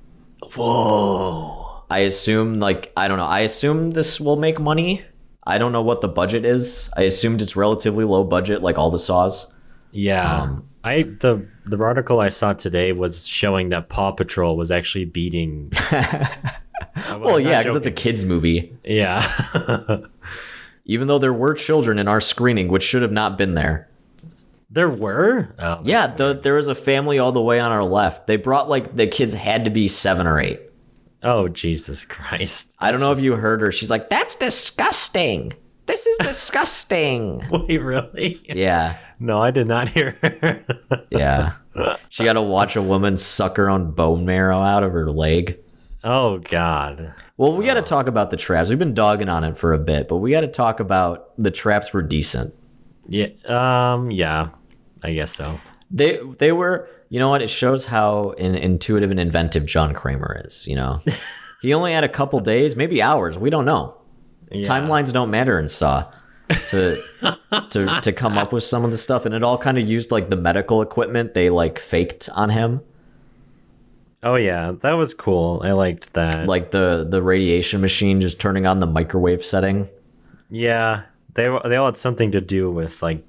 [0.55, 1.82] Whoa.
[1.90, 3.24] I assume, like, I don't know.
[3.26, 5.03] I assume this will make money.
[5.47, 6.90] I don't know what the budget is.
[6.97, 9.47] I assumed it's relatively low budget, like all the Saws.
[9.92, 10.42] Yeah.
[10.42, 15.07] Um, I the the article I saw today was showing that Paw Patrol was actually
[15.07, 15.72] beating.
[17.18, 18.76] Well, yeah, because it's a kids movie.
[18.84, 19.26] yeah.
[20.84, 23.88] Even though there were children in our screening, which should have not been there.
[24.75, 25.55] There were.
[25.59, 28.27] Oh, Yeah, the, there was a family all the way on our left.
[28.27, 30.61] They brought like the kids had to be seven or eight.
[31.22, 32.75] oh Jesus Christ!
[32.79, 33.72] I don't know if you heard her.
[33.72, 35.55] She's like, "That's disgusting.
[35.87, 38.41] This is disgusting." Wait, really?
[38.49, 40.16] yeah, No, I did not hear.
[40.22, 40.64] her.
[41.11, 41.53] yeah.
[42.09, 45.59] She got to watch a woman suck her own bone marrow out of her leg.
[46.05, 47.14] oh God.
[47.37, 48.68] Well, we got to talk about the traps.
[48.70, 51.51] We've been dogging on it for a bit, but we got to talk about the
[51.51, 52.55] traps were decent.
[53.09, 53.29] Yeah.
[53.47, 54.11] Um.
[54.11, 54.51] Yeah.
[55.05, 55.61] I guess so.
[55.91, 56.89] They they were.
[57.11, 57.43] You know what?
[57.43, 60.67] It shows how in, intuitive and inventive John Kramer is.
[60.67, 61.01] You know,
[61.63, 63.39] he only had a couple days, maybe hours.
[63.39, 63.97] We don't know.
[64.51, 64.67] Yeah.
[64.67, 66.11] timelines don't matter in Saw
[66.71, 66.97] to
[67.71, 70.11] to to come up with some of the stuff, and it all kind of used
[70.11, 72.81] like the medical equipment they like faked on him,
[74.25, 75.61] Oh yeah, that was cool.
[75.65, 76.47] I liked that.
[76.49, 79.89] like the the radiation machine just turning on the microwave setting.
[80.49, 81.03] yeah,
[81.35, 83.23] they they all had something to do with like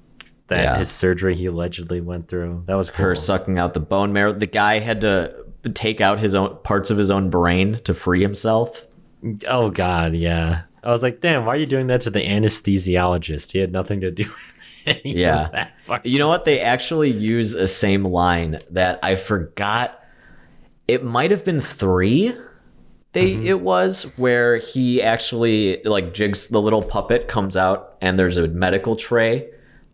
[0.48, 0.78] that Yeah.
[0.78, 2.64] his surgery he allegedly went through.
[2.66, 3.06] That was cool.
[3.06, 4.32] Her sucking out the bone marrow.
[4.32, 5.34] The guy had to
[5.74, 8.84] take out his own parts of his own brain to free himself.
[9.48, 10.62] Oh God, yeah.
[10.84, 13.50] I was like, damn, why are you doing that to the anesthesiologist?
[13.52, 14.24] He had nothing to do
[14.86, 15.48] with Yeah.
[15.86, 16.06] that.
[16.06, 16.44] You know what?
[16.44, 20.00] They actually use a same line that I forgot.
[20.86, 22.32] It might have been three.
[23.12, 23.46] They mm-hmm.
[23.46, 28.46] it was where he actually like jigs the little puppet comes out and there's a
[28.46, 29.48] medical tray,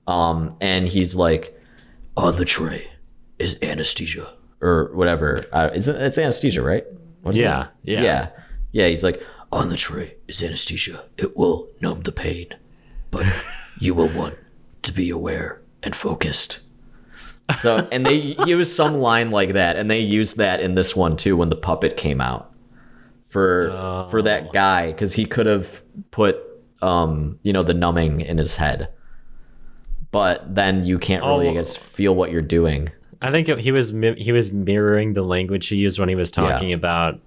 [0.07, 1.59] um, and he's like,
[2.17, 2.91] on the tray
[3.39, 5.45] is anesthesia or whatever.
[5.53, 6.85] Uh, it's it's anesthesia, right?
[7.31, 8.03] Yeah, yeah.
[8.03, 8.29] yeah,
[8.73, 8.89] yeah.
[8.89, 11.05] He's like, on the tray is anesthesia.
[11.17, 12.49] It will numb the pain,
[13.11, 13.27] but
[13.81, 14.39] you will want
[14.83, 16.61] to be aware and focused.
[17.61, 18.15] So, and they
[18.47, 21.57] used some line like that, and they used that in this one too when the
[21.57, 22.53] puppet came out
[23.29, 26.39] for for that guy because he could have put
[26.83, 28.89] um you know the numbing in his head,
[30.13, 31.55] but then you can't really I Oh.
[31.55, 32.91] guess feel what you're doing.
[33.21, 36.73] I think he was he was mirroring the language he used when he was talking
[36.73, 37.19] about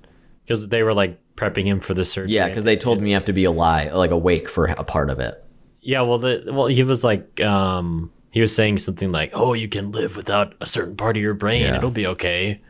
[0.45, 2.33] because they were like prepping him for the surgery.
[2.33, 5.09] Yeah, because they told me you have to be alive, like awake for a part
[5.09, 5.41] of it.
[5.81, 9.67] Yeah, well, the well, he was like, um, he was saying something like, "Oh, you
[9.67, 11.77] can live without a certain part of your brain; Yeah.
[11.77, 12.61] it'll be okay."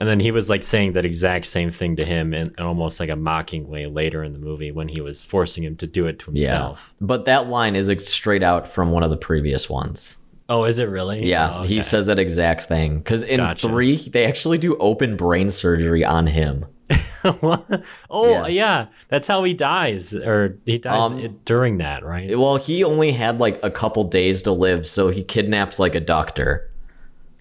[0.00, 2.98] And then he was like saying that exact same thing to him in, in almost
[2.98, 6.06] like a mocking way later in the movie when he was forcing him to do
[6.06, 6.94] it to himself.
[6.98, 10.16] Yeah, but that line is like, straight out from one of the previous ones.
[10.48, 11.26] Oh, is it really?
[11.26, 13.68] Yeah, Oh, he says that exact thing because in Gotcha.
[13.68, 16.64] three they actually do open brain surgery on him.
[17.24, 18.46] Oh, Yeah.
[18.46, 18.86] yeah.
[19.08, 22.36] that's how he dies, or he dies Um, during that, right?
[22.38, 26.00] Well, he only had like a couple days to live, so he kidnaps like a
[26.00, 26.69] doctor.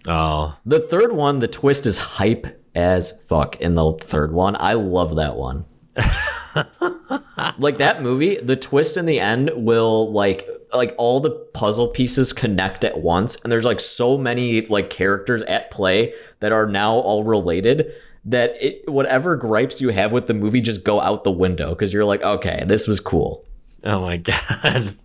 [0.07, 4.55] Oh, The third one, the twist is hype as fuck in the third one.
[4.59, 5.65] I love that one.
[7.57, 12.31] like that movie, the twist in the end will like like all the puzzle pieces
[12.31, 16.93] connect at once and there's like so many like characters at play that are now
[16.93, 17.91] all related
[18.23, 21.91] that it whatever gripes you have with the movie just go out the window cuz
[21.91, 23.43] you're like, okay, this was cool.
[23.83, 24.17] oh my
[24.61, 24.95] god.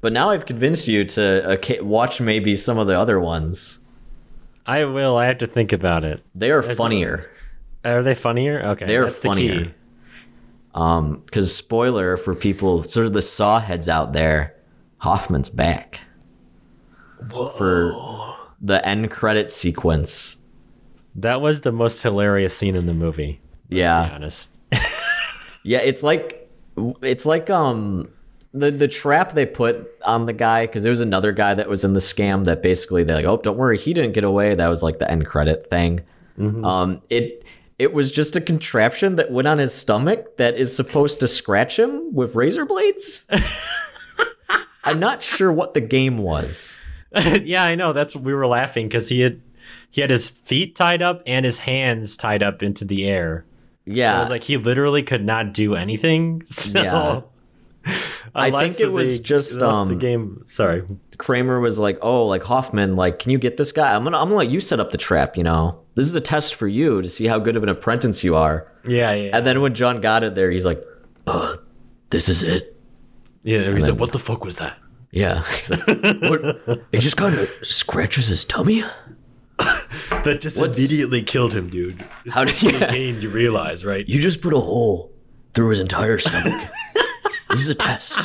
[0.00, 3.78] But now I've convinced you to uh, watch maybe some of the other ones.
[4.66, 5.16] I will.
[5.16, 6.22] I have to think about it.
[6.34, 7.30] They are funnier.
[7.84, 8.62] Are they funnier?
[8.68, 9.64] Okay, They're that's the funnier.
[9.66, 9.74] key.
[10.74, 14.54] Um, because spoiler for people, sort of the saw heads out there,
[14.98, 16.00] Hoffman's back
[17.28, 17.92] for
[18.60, 20.38] the end credit sequence.
[21.14, 23.34] That was the most hilarious scene in the movie.
[23.34, 24.58] To be Yeah, honest.
[25.64, 25.78] yeah.
[25.78, 26.50] It's like
[27.02, 28.08] it's like um
[28.54, 31.82] the the trap they put on the guy because there was another guy that was
[31.84, 34.54] in the scam that basically they're like, oh, don't worry, he didn't get away.
[34.54, 36.00] That was like the end credit thing.
[36.38, 37.44] Um, it
[37.78, 41.78] it was just a contraption that went on his stomach that is supposed to scratch
[41.78, 43.26] him with razor blades.
[44.84, 46.78] I'm not sure what the game was.
[47.42, 47.92] yeah, I know.
[47.92, 49.40] That's what we were laughing because he had
[49.90, 53.46] he had his feet tied up and his hands tied up into the air.
[53.86, 56.42] Yeah, So it was like he literally could not do anything.
[56.46, 57.20] So, Yeah.
[58.34, 60.46] I think it was the- just, unless the um, game.
[60.50, 60.82] Sorry,
[61.18, 63.94] Kramer was like, "Oh, like Hoffman, like, can you get this guy?
[63.94, 65.36] I'm gonna, I'm gonna let you set up the trap.
[65.36, 68.24] You know, this is a test for you to see how good of an apprentice
[68.24, 70.82] you are." yeah, yeah, And then when John got it there, he's like,
[71.26, 71.56] "Uh,
[72.10, 72.76] this is it."
[73.42, 73.72] yeah.
[73.74, 74.78] He said, "What the fuck was that?"
[75.12, 75.86] Yeah, He's like,
[76.22, 76.84] what?
[76.90, 78.82] It just kind of scratches his tummy.
[80.24, 82.02] That just What's- immediately killed him, dude.
[82.24, 82.78] It's How did you?
[82.86, 84.08] game you realize, right?
[84.08, 85.12] You just put a hole
[85.52, 86.54] through his entire stomach.
[87.54, 88.18] this is a test.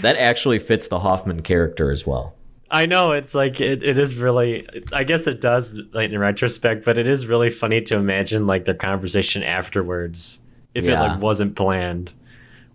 [0.00, 2.34] That actually fits the Hoffman character as well.
[2.70, 4.66] I know it's like it, it is really.
[4.92, 8.64] I guess it does like in retrospect, but it is really funny to imagine like
[8.64, 10.40] their conversation afterwards
[10.74, 12.12] if it like wasn't planned.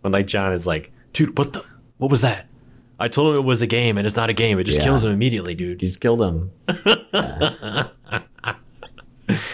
[0.01, 1.65] When like John is like, "Dude, what the?
[1.97, 2.45] What was that?"
[2.99, 4.59] I told him it was a game, and it's not a game.
[4.59, 4.86] It just Yeah.
[4.86, 5.80] kills him immediately, dude.
[5.80, 6.51] Just killed him.
[9.30, 9.45] Yeah,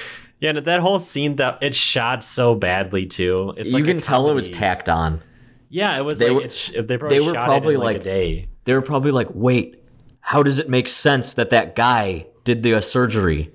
[0.49, 3.53] and that whole scene that it's shot so badly too.
[3.57, 5.21] It's you like can tell it was tacked on.
[5.69, 8.03] Yeah, it was They like were- it's, they probably they were probably it like, like-
[8.03, 8.47] day.
[8.65, 9.83] They were probably like, wait,
[10.21, 13.51] how does it make sense that that guy did the uh, surgery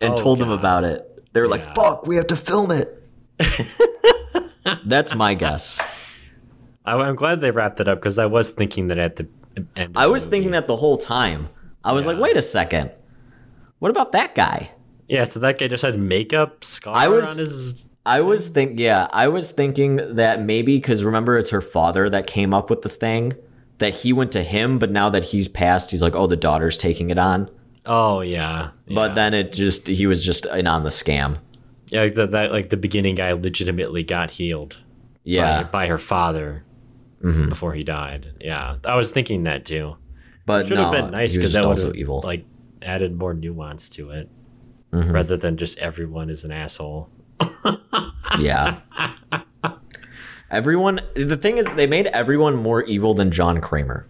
[0.00, 1.06] and Oh, told them about it?
[1.32, 1.50] They were Yeah.
[1.52, 3.02] like, fuck, we have to film it.
[4.84, 5.80] That's my guess.
[6.84, 9.28] I, I'm glad they wrapped it up because I was thinking that at the
[9.76, 9.92] end.
[9.96, 11.48] I was thinking that the whole time.
[11.82, 12.90] I was like, wait a second.
[13.78, 14.70] What about that guy?
[15.10, 17.84] Yeah, so that guy just had makeup scar I was- on his.
[18.06, 22.26] I was think yeah, I was thinking that maybe because remember it's her father that
[22.26, 23.34] came up with the thing
[23.76, 26.78] that he went to him, but now that he's passed, he's like, oh, the daughter's
[26.78, 27.50] taking it on.
[27.84, 31.38] Oh yeah, But then it just he was just in on the scam.
[31.88, 34.78] yeah, like the, that like the beginning guy legitimately got healed.
[35.24, 36.64] Yeah, by, by her father
[37.22, 37.50] mm-hmm.
[37.50, 38.32] before he died.
[38.40, 39.96] Yeah, I was thinking that too.
[40.46, 42.22] but Should no, have been nice because that would also have evil.
[42.24, 42.44] like
[42.80, 44.30] added more nuance to it,
[44.92, 45.12] Mhm.
[45.12, 47.08] rather than just everyone is an asshole.
[48.38, 48.78] yeah.
[50.50, 54.06] Everyone, the thing is, they made everyone more evil than John Kramer.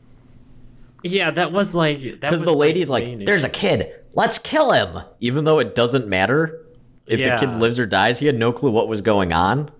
[1.02, 4.38] Yeah, that was like that Because was the lady's main like, "There's a kid, let's
[4.38, 6.60] kill him," even though it doesn't matter
[7.06, 7.36] if Yeah.
[7.38, 8.18] the kid lives or dies.
[8.20, 9.70] He had no clue what was going on.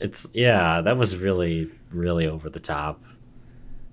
[0.00, 3.02] It's yeah, that was really really over the top.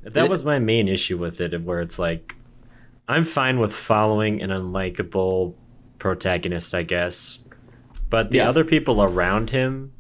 [0.04, 2.36] That It- was my main issue with it, where it's like,
[3.08, 5.54] I'm fine with following an unlikable
[6.04, 7.40] protagonist, I guess,
[8.10, 8.50] but the Yeah.
[8.50, 9.94] other people around him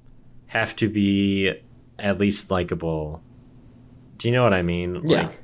[0.47, 1.51] have to be
[1.97, 3.21] at least likable.
[4.17, 5.01] Do you know what I mean?
[5.05, 5.17] Yeah.
[5.23, 5.39] Like,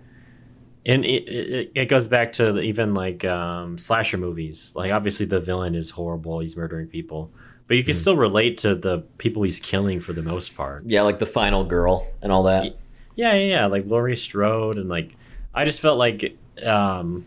[0.86, 4.74] and it, it, it goes back to even like um, slasher movies.
[4.76, 7.32] Like obviously the villain is horrible; he's murdering people,
[7.68, 10.84] but you can still relate to the people he's killing for the most part.
[10.86, 12.64] Yeah, like the final girl and all that.
[13.16, 13.66] Yeah, yeah, yeah.
[13.68, 15.16] Like Laurie Strode, and like
[15.53, 17.26] I just felt like um,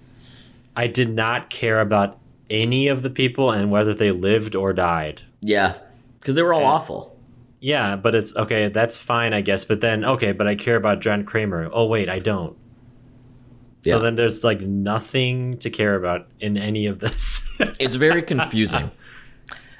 [0.77, 2.19] I did not care about
[2.53, 5.23] any of the people and whether they lived or died.
[5.41, 5.75] Yeah,
[6.21, 7.09] because they were all And- awful.
[7.65, 8.69] Yeah, but it's okay.
[8.69, 9.65] That's fine, I guess.
[9.65, 11.71] But then, okay, but I care about John Kramer.
[11.73, 12.57] Oh wait, I don't.
[13.85, 13.95] Yeah.
[13.95, 17.41] So then there's like nothing to care about in any of this.
[17.79, 18.91] It's very confusing.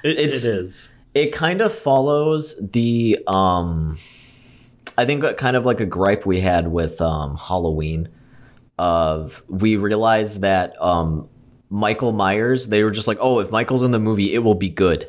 [0.03, 0.89] It- It's- it is.
[1.13, 3.97] it kind of follows the um
[4.97, 8.07] i think kind of like a gripe we had with um halloween
[8.79, 11.27] of we realized that um
[11.73, 14.69] michael myers they were just like oh if michael's in the movie it will be
[14.69, 15.07] good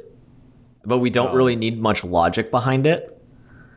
[0.84, 1.34] but we don't Oh.
[1.34, 3.20] really need much logic behind it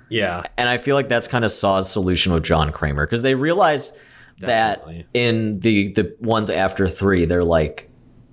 [0.09, 0.43] Yeah.
[0.57, 3.93] and i feel like that's kind of saw's solution with john kramer because they realized
[4.39, 5.05] Definitely.
[5.13, 7.89] that in the the ones after three they're like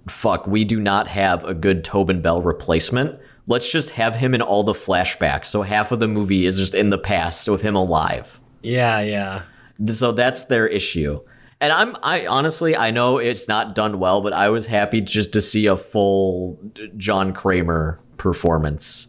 [0.08, 4.42] fuck we do not have a good tobin bell replacement let's just have him in
[4.42, 7.74] all the flashbacks so half of the movie is just in the past with him
[7.74, 9.42] alive Yeah, yeah.
[9.90, 11.20] so that's their issue
[11.64, 15.32] and i'm i honestly i know it's not done well but i was happy just
[15.32, 16.58] to see a full
[16.96, 19.08] john kramer performance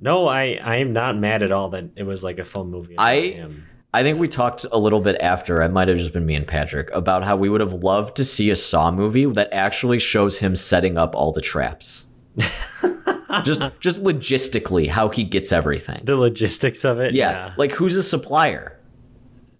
[0.00, 2.96] No, I I am not mad at all that it was like a full movie.
[2.98, 3.66] I- him.
[3.94, 6.46] I think we talked a little bit after, it might have just been me and
[6.46, 10.38] Patrick, about how we would have loved to see a Saw movie that actually shows
[10.38, 12.06] him setting up all the traps.
[13.44, 16.00] just just logistically how he gets everything.
[16.04, 17.14] the logistics of it.
[17.14, 17.30] Yeah.
[17.30, 18.78] Yeah, Like who's a supplier?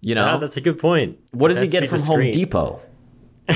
[0.03, 0.37] You know?
[0.39, 1.17] That's a good point.
[1.31, 2.31] what does he get from Home.
[2.31, 2.81] Depot?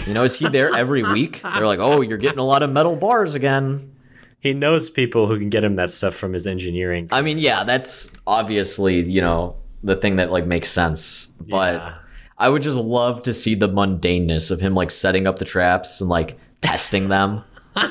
[0.06, 1.41] You know, is he there every week?
[1.43, 3.93] They're like, "Oh, you're getting a lot of metal bars again."
[4.39, 7.10] He knows people who can get him that stuff from his engineering.
[7.12, 11.28] I mean, yeah, that's obviously, you know, the thing that like makes sense.
[11.50, 11.93] But Yeah.
[12.38, 16.02] I would just love to see the mundaneness of him like setting up the traps
[16.02, 17.43] and like testing them.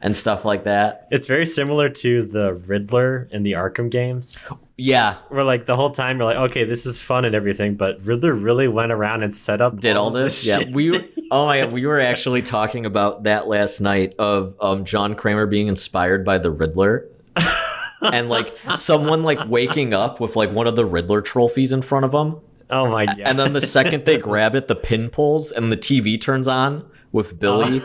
[0.00, 1.08] and stuff like that.
[1.10, 4.42] It's very similar to the Riddler in the Arkham games.
[4.76, 8.04] Yeah, Where like the whole time you're like, okay, this is fun and everything, but
[8.04, 10.44] Riddler really went around and set up did all this.
[10.46, 10.72] Yeah, shit.
[10.72, 11.10] we.
[11.30, 15.46] Oh my god, we were actually talking about that last night of um, John Kramer
[15.46, 17.08] being inspired by the Riddler.
[18.12, 22.04] and like someone like waking up with like one of the Riddler trophies in front
[22.04, 23.20] of them, oh my god.
[23.20, 26.88] and then the second they grab it, the pin pulls and the TV turns on
[27.10, 27.80] with Billy,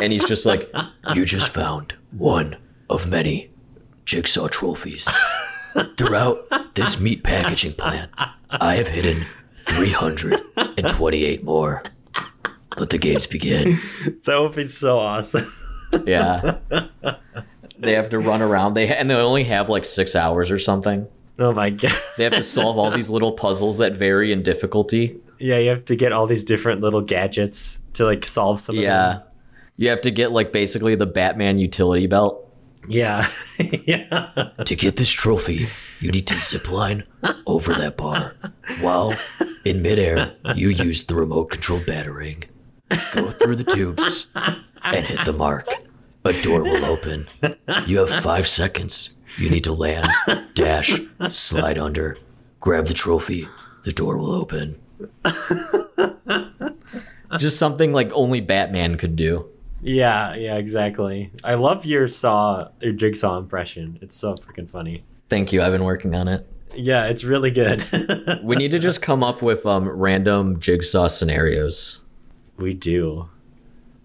[0.00, 0.72] and he's just like,
[1.14, 2.56] "You just found one
[2.88, 3.50] of many
[4.06, 5.06] jigsaw trophies.
[5.96, 8.10] Throughout this meat packaging plant,
[8.50, 9.26] I have hidden
[9.68, 11.82] 328 more.
[12.76, 13.78] Let the games begin."
[14.24, 15.52] that would be so awesome.
[16.06, 16.58] Yeah.
[17.78, 18.74] They have to run around.
[18.74, 21.06] They and they only have like six hours or something.
[21.38, 21.92] Oh my god.
[22.16, 25.20] They have to solve all these little puzzles that vary in difficulty.
[25.38, 28.82] Yeah, you have to get all these different little gadgets to like solve some of
[28.82, 29.08] Yeah.
[29.08, 29.22] them.
[29.76, 32.44] You have to get like basically the Batman utility belt.
[32.86, 33.28] Yeah.
[33.58, 34.50] yeah.
[34.64, 35.66] To get this trophy,
[36.00, 37.04] you need to zip line
[37.46, 38.34] over that bar.
[38.80, 39.14] While
[39.64, 42.44] in midair, you use the remote control battering.
[43.12, 45.66] Go through the tubes and hit the mark.
[46.24, 47.24] A door will open.
[47.86, 49.14] You have five seconds.
[49.36, 50.08] You need to land,
[50.54, 52.18] dash, slide under,
[52.60, 53.48] grab the trophy.
[53.84, 54.80] The door will open.
[57.38, 59.48] Just something like only Batman could do.
[59.80, 61.30] Yeah, yeah, exactly.
[61.44, 63.98] I love your saw your jigsaw impression.
[64.02, 65.04] It's so freaking funny.
[65.28, 65.62] Thank you.
[65.62, 66.46] I've been working on it.
[66.74, 67.84] Yeah, it's really good.
[68.42, 72.00] We need to just come up with um, random jigsaw scenarios.
[72.56, 73.28] we do.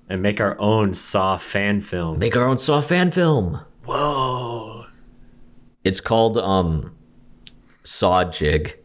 [0.10, 2.20] And make our own Saw fan film.
[2.20, 3.62] Make our own Saw fan film.
[3.86, 4.86] Whoa.
[5.84, 6.96] It's called um,
[7.84, 8.78] Saw Jig.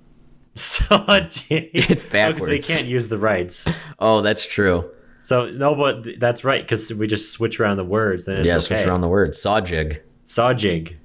[0.54, 1.70] Saw Jig.
[1.74, 3.68] It's Oh, 'cause we can't use the rights.
[3.98, 4.90] Oh, that's true.
[5.20, 8.24] So no, but that's right because we just switch around the words.
[8.24, 8.60] Then it's yeah, okay.
[8.64, 9.40] switch around the words.
[9.40, 10.02] Saw Jig.
[10.24, 10.96] Saw Jig,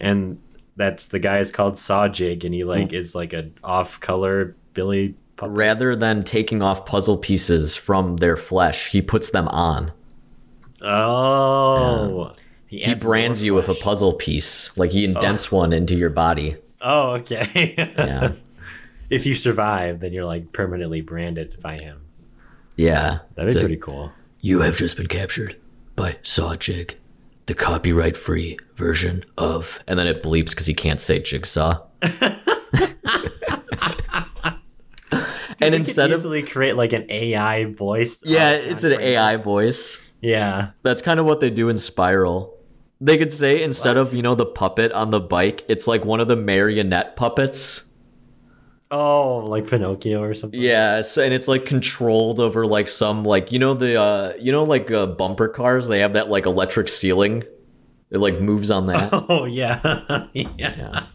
[0.00, 0.38] and
[0.76, 2.68] that's the guy is called Saw Jig, and he Hmm.
[2.68, 5.14] like is like a off-color Billy.
[5.36, 5.54] puppet.
[5.56, 9.92] Rather than taking off puzzle pieces from their flesh, he puts them on.
[10.82, 12.32] Oh,
[12.66, 14.76] He adds brands you with a puzzle piece.
[14.78, 16.56] Like he indents one into your body.
[16.80, 17.74] Oh, okay.
[17.98, 18.32] Yeah.
[19.10, 22.01] if you survive, then you're like permanently branded by him.
[22.76, 23.18] Yeah.
[23.34, 24.12] That'd be pretty cool.
[24.40, 25.60] You have just been captured
[25.94, 26.96] by Saw Jig,
[27.46, 29.80] the copyright free version of.
[29.86, 31.80] And then it bleeps because he can't say jigsaw.
[35.60, 36.18] and instead could of.
[36.20, 38.22] easily create like an AI voice.
[38.24, 39.00] Yeah, it's an.
[39.00, 40.12] AI voice.
[40.20, 40.70] Yeah.
[40.82, 42.56] That's kind of what they do in Spiral.
[43.00, 44.08] They could say instead What?
[44.08, 47.90] of, you know, the puppet on the bike, it's like one of the marionette puppets.
[48.94, 50.60] Oh, like Pinocchio or something.
[50.60, 54.64] Yes, and it's like controlled over like some like you know the uh you know
[54.64, 57.42] like uh, bumper cars they have that like electric ceiling.
[58.10, 59.10] It like moves on that.
[59.30, 59.80] Oh yeah.
[60.34, 60.46] yeah.
[60.58, 61.06] Yeah.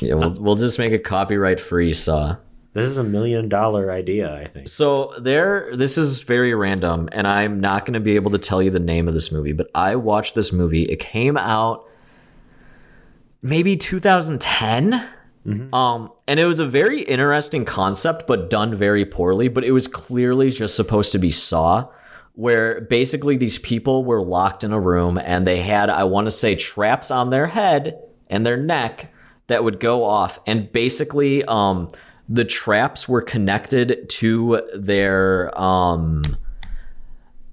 [0.00, 2.36] yeah, we'll we'll just make a copyright free saw.
[2.72, 4.66] This is a million dollar idea, I think.
[4.66, 8.60] So there this is very random and I'm not going to be able to tell
[8.60, 10.82] you the name of this movie, but I watched this movie.
[10.82, 11.86] It came out
[13.44, 15.06] maybe 2010.
[15.74, 19.48] Um, and it was a very interesting concept, but done very poorly.
[19.48, 21.88] But it was clearly just supposed to be Saw,
[22.32, 26.30] where basically these people were locked in a room and they had, I want to
[26.30, 29.12] say, traps on their head and their neck
[29.48, 30.40] that would go off.
[30.46, 31.90] And basically, um,
[32.26, 36.22] the traps were connected to their, um,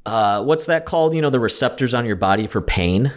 [0.06, 1.14] uh, what's that called?
[1.14, 3.12] You know, the receptors on your body for pain,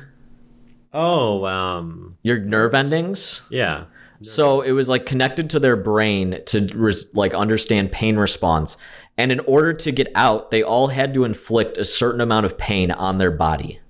[0.95, 3.43] Oh, um, your nerve endings.
[3.51, 3.85] yeah.
[4.23, 8.79] So it was like connected to their brain to res- like understand pain response.
[9.19, 12.57] And in order to get out, they all had to inflict a certain amount of
[12.57, 13.81] pain on their body.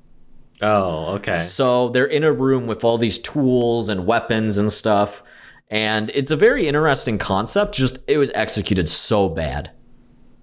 [0.60, 1.36] Oh, okay.
[1.36, 5.22] So they're in a room with all these tools and weapons and stuff.
[5.70, 7.74] And it's a very interesting concept.
[7.76, 9.70] Just it was executed so bad.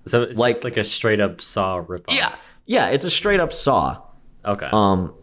[0.07, 2.34] So it's like- like like a straight up saw rip Yeah.
[2.66, 4.01] Yeah, it's a straight up saw.
[4.45, 4.70] Okay.
[4.72, 5.14] Um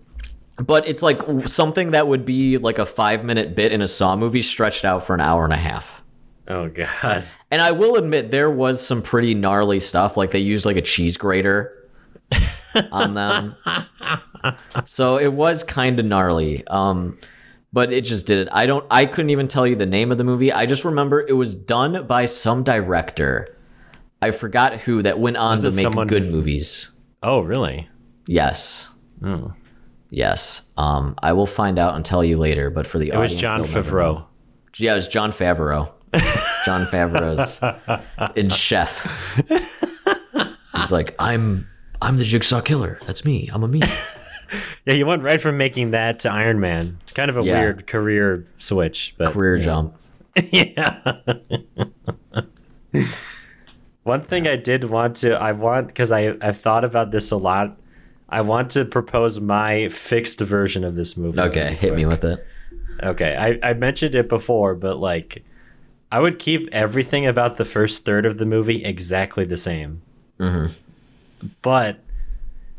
[0.60, 4.16] but it's like something that would be like a 5 minute bit in a saw
[4.16, 6.02] movie stretched out for an hour and a half.
[6.48, 7.24] oh god.
[7.50, 10.18] And I will admit there was some pretty gnarly stuff.
[10.18, 11.88] Like they used like a cheese grater
[12.92, 13.56] on them.
[14.84, 16.66] so it was kind of gnarly.
[16.66, 17.16] Um,
[17.72, 18.48] but it just did it.
[18.52, 18.84] I don't.
[18.90, 20.52] I couldn't even tell you the name of the movie.
[20.52, 23.56] I just remember it was done by some director.
[24.20, 26.90] I forgot who that went on Was to make good movies.
[27.22, 27.88] Oh, really?
[28.26, 28.90] Yes.
[29.24, 29.54] Oh.
[30.10, 30.62] Yes.
[30.76, 32.70] Um, I will find out and tell you later.
[32.70, 34.24] But for the It was Jon Favreau.
[34.76, 35.90] Yeah, it was Jon Favreau.
[36.64, 37.60] Jon Favreau's
[38.36, 39.04] in Chef.
[40.74, 41.68] He's like, I'm
[42.00, 42.98] I'm the Jigsaw killer.
[43.06, 43.50] That's me.
[43.52, 43.82] I'm a me.
[44.86, 46.98] Yeah, he went right from making that to Iron Man.
[47.14, 47.60] Kind of a Yeah.
[47.60, 49.62] weird career switch, but Career yeah.
[49.62, 49.94] jump.
[50.50, 51.22] yeah.
[54.04, 57.36] One thing I did want to, I want, because I I've thought about this a
[57.36, 57.76] lot.
[58.28, 61.40] I want to propose my fixed version of this movie.
[61.40, 62.46] Okay, hit me with it.
[63.02, 65.44] Okay, I, I mentioned it before, but like,
[66.10, 70.02] I would keep everything about the first third of the movie exactly the same.
[70.38, 70.72] Mhm.
[71.62, 72.00] But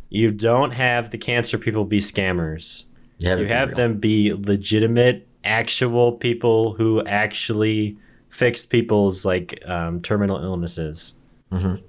[0.10, 2.86] you don't have the cancer people be scammers.
[3.20, 7.98] You it'd be have them be legitimate, actual people who actually
[8.30, 11.14] fix people's like um, terminal illnesses.
[11.52, 11.82] Mhm.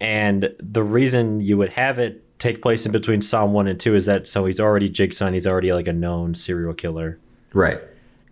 [0.00, 3.94] And the reason you would have it take place in between Saw one and two
[3.94, 7.18] is that so he's already Jigsaw, and he's already like a known serial killer.
[7.54, 7.80] Right.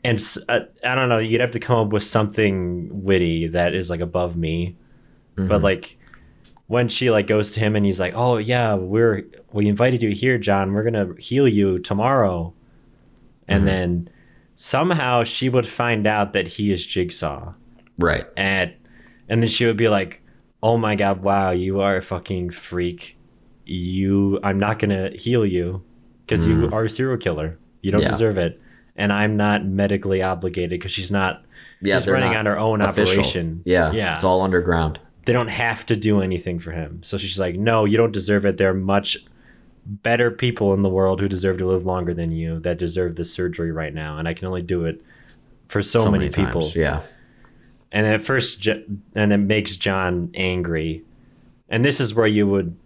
[0.04, 3.88] And uh, I don't know, you'd have to come up with something witty that is
[3.88, 4.76] like above me.
[5.36, 5.98] But like
[6.66, 10.10] when she like goes to him and he's like, "Oh yeah, we're we invited you
[10.10, 10.72] here, John.
[10.74, 12.52] We're gonna heal you tomorrow,"
[13.48, 14.08] and then
[14.54, 17.54] somehow she would find out that he is Jigsaw,
[17.98, 18.26] Right.
[18.36, 18.74] and
[19.28, 20.22] and then she would be like,
[20.64, 23.16] "Oh my god, wow, you are a fucking freak.
[23.64, 25.84] You, I'm not gonna heal you
[26.26, 26.72] because you mm.
[26.72, 27.58] are a serial killer.
[27.82, 28.08] You don't Yeah.
[28.08, 28.60] deserve it."
[28.96, 31.44] And I'm not medically obligated because she's not.
[31.80, 33.20] Yeah, she's running on her own official.
[33.20, 33.62] operation.
[33.64, 34.98] Yeah, yeah It's all underground.
[35.26, 37.02] they don't have to do anything for him.
[37.02, 38.56] So she's like, no, you don't deserve it.
[38.56, 39.18] There are much
[39.86, 43.32] better people in the world who deserve to live longer than you that deserve this
[43.32, 44.18] surgery right now.
[44.18, 45.02] And I can only do it
[45.68, 46.62] for so, many, people.
[46.74, 47.02] Yeah.
[47.94, 51.02] And at first, and it makes John angry.
[51.68, 52.76] And this is where you would.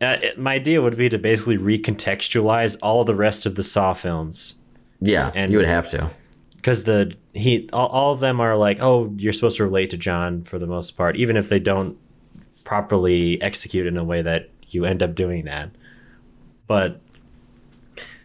[0.00, 3.94] Uh, it- my idea would be to basically recontextualize all the rest of the Saw
[3.94, 4.54] films
[5.00, 5.30] Yeah.
[5.34, 6.10] And- you would have to.
[6.56, 9.96] because the he all, all of them are like oh you're supposed to relate to
[9.98, 11.96] john for the most part even if they don't
[12.64, 15.68] properly execute in a way that you end up doing that
[16.66, 17.00] but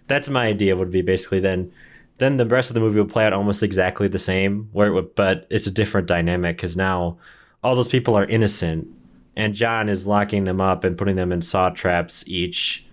[0.07, 1.72] that's my idea would be basically then
[2.20, 4.93] then the rest of the movie would play out almost exactly the same where it
[4.93, 7.17] would, but it's a different dynamic because now
[7.63, 8.88] all those people are innocent
[9.36, 12.86] and john is locking them up and putting them in saw traps each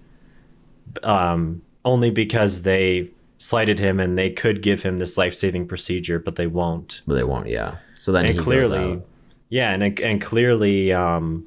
[1.03, 6.37] um, only because they slighted him and they could give him this life-saving procedure but
[6.37, 7.49] they won't But they won't.
[7.49, 7.77] Yeah.
[7.95, 9.07] So then and he clearly goes out.
[9.51, 11.47] yeah and and clearly um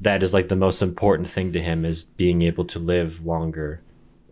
[0.00, 3.80] that is like the most important thing to him is being able to live longer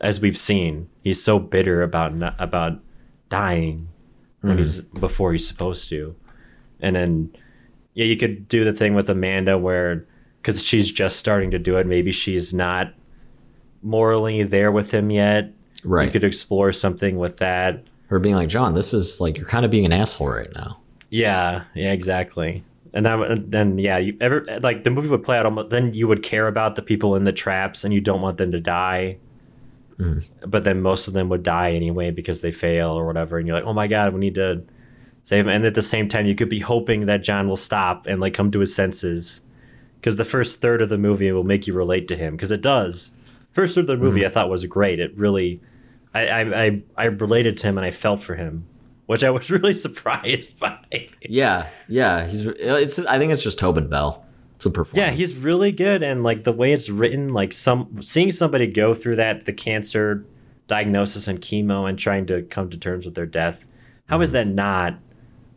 [0.00, 2.80] as we've seen he's so bitter about not, about
[3.28, 3.88] dying
[4.40, 4.62] when mm-hmm.
[4.62, 6.14] he's before he's supposed to
[6.80, 7.34] and then
[7.94, 10.06] yeah you could do the thing with amanda where
[10.40, 12.92] because she's just starting to do it maybe she's not
[13.82, 15.52] morally there with him yet
[15.84, 16.06] Right.
[16.06, 19.64] you could explore something with that Her being like, John, this is like you're kind
[19.64, 20.78] of being an asshole right now.
[21.10, 22.64] Yeah, yeah, exactly.
[22.92, 25.70] And then, then yeah, you ever like the movie would play out almost.
[25.70, 28.52] Then you would care about the people in the traps, and you don't want them
[28.52, 29.18] to die.
[29.98, 30.24] Mm.
[30.46, 33.56] But then most of them would die anyway because they fail or whatever, and you're
[33.56, 34.62] like, oh my god, we need to
[35.22, 35.52] save him.
[35.52, 38.34] And at the same time, you could be hoping that John will stop and like
[38.34, 39.42] come to his senses,
[40.00, 42.60] because the first third of the movie will make you relate to him, because it
[42.60, 43.12] does.
[43.52, 44.26] First third of the movie mm.
[44.26, 44.98] I thought was great.
[44.98, 45.60] It really,
[46.12, 48.66] I, I, I, I related to him and I felt for him,
[49.06, 51.08] which I was really surprised by.
[51.22, 51.68] Yeah.
[51.88, 52.26] Yeah.
[52.26, 52.46] He's.
[52.46, 52.98] It's.
[52.98, 54.24] I think it's just Tobin Bell.
[54.64, 54.96] It's a performance.
[54.96, 58.94] Yeah, he's really good, and like the way it's written, like some seeing somebody go
[58.94, 60.24] through that, the cancer
[60.68, 63.66] diagnosis and chemo, and trying to come to terms with their death.
[64.06, 64.34] How is mm-hmm.
[64.34, 64.98] that not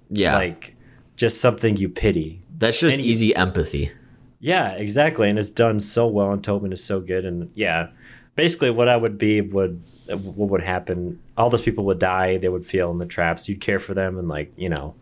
[0.10, 0.36] Yeah.
[0.36, 0.76] like
[1.16, 2.42] just something you pity?
[2.58, 3.92] that's just and he- easy empathy.
[4.40, 7.90] Yeah, exactly, and it's done so well, and Tobin is so good, and yeah,
[8.36, 11.22] basically what I would be would what would happen?
[11.38, 12.38] All those people would die.
[12.38, 13.48] They would feel in the traps.
[13.48, 14.96] You'd care for them, and like you know.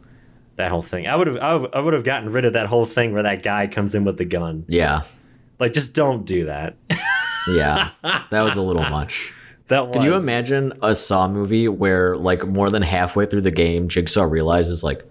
[0.58, 3.14] That whole thing, I would have, I would- have gotten rid of that whole thing
[3.14, 4.64] where that guy comes in with the gun.
[4.68, 5.02] Yeah.
[5.60, 6.76] Like, just don't do that.
[7.50, 7.90] Yeah.
[8.04, 9.34] that was a little much.
[9.68, 13.90] That Could you imagine a Saw movie where, like, more than halfway through the game,
[13.90, 15.04] Jigsaw realizes, like,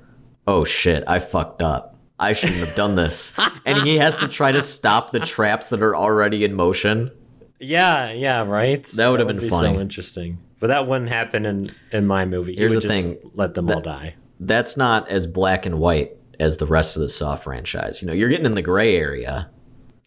[0.47, 1.97] oh shit, I fucked up.
[2.19, 3.33] I shouldn't have done this.
[3.67, 7.11] and he has to try to stop the traps that are already in motion.
[7.59, 8.85] Yeah, yeah, right.
[8.95, 9.75] That would have been be funny.
[9.75, 10.39] so interesting.
[10.61, 12.53] But that wouldn't happen in in my movie.
[12.55, 13.31] He Here's would the just thing.
[13.35, 14.15] let them all die.
[14.47, 18.03] That's not as black and white as the rest of the Saw franchise.
[18.03, 19.51] You know, you're getting in the gray area.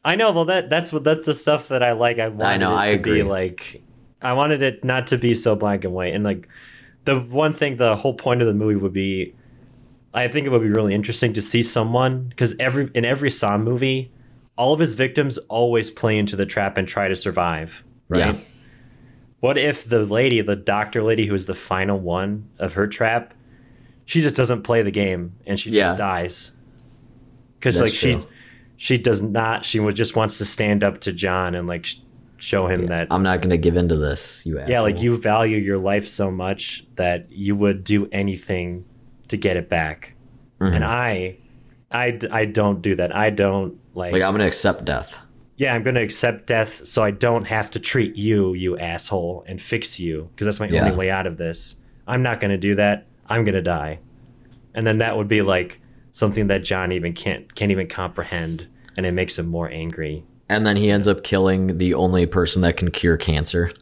[0.03, 0.31] I know.
[0.31, 2.19] Well, that that's what that's the stuff that I like.
[2.19, 3.21] I wanted know, it I to agree.
[3.21, 3.83] be like.
[4.21, 6.47] I wanted it not to be so black and white, and like
[7.05, 9.35] the one thing, the whole point of the movie would be.
[10.13, 13.57] I think it would be really interesting to see someone because every in every Saw
[13.57, 14.11] movie,
[14.57, 17.83] all of his victims always play into the trap and try to survive.
[18.09, 18.35] Right.
[18.35, 18.41] Yeah.
[19.39, 23.33] What if the lady, the doctor lady who is the final one of her trap,
[24.07, 25.89] she just doesn't play the game and she Yeah.
[25.89, 26.51] just dies?
[27.59, 28.23] Because like she, true.
[28.77, 29.65] she does not.
[29.65, 31.87] She would just wants to stand up to John and like
[32.37, 33.07] show him that.
[33.11, 34.71] I'm not gonna give into this, you asshole.
[34.71, 38.85] yeah, like you value your life so much that you would do anything
[39.27, 40.13] to get it back.
[40.61, 40.73] Mm-hmm.
[40.75, 41.37] And I,
[41.91, 43.15] I, I don't do that.
[43.15, 44.13] I don't like.
[44.13, 45.17] Like I'm gonna accept death.
[45.57, 49.59] yeah, I'm gonna accept death so I don't have to treat you, you asshole, and
[49.59, 50.83] fix you because that's my Yeah.
[50.85, 51.75] only way out of this.
[52.07, 53.07] I'm not gonna do that.
[53.29, 53.99] I'm gonna die,
[54.73, 55.81] and then that would be like
[56.11, 60.25] something that John even can't can't even comprehend, and it makes him more angry.
[60.49, 63.71] And then he ends up killing the only person that can cure cancer.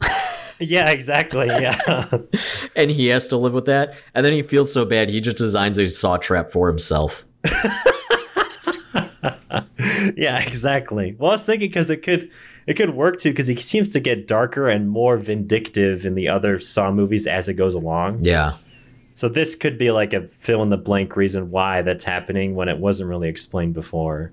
[0.58, 1.48] Yeah, exactly.
[1.48, 2.08] Yeah,
[2.76, 3.94] and he has to live with that.
[4.14, 7.26] And then he feels so bad, he just designs a saw trap for himself.
[10.16, 11.14] yeah, exactly.
[11.18, 12.30] Well, I was thinking because it could
[12.66, 16.28] it could work too because he seems to get darker and more vindictive in the
[16.28, 18.24] other Saw movies as it goes along.
[18.24, 18.54] Yeah.
[19.16, 22.68] So this could be like a fill in the blank reason why that's happening when
[22.68, 24.30] it wasn't really explained before.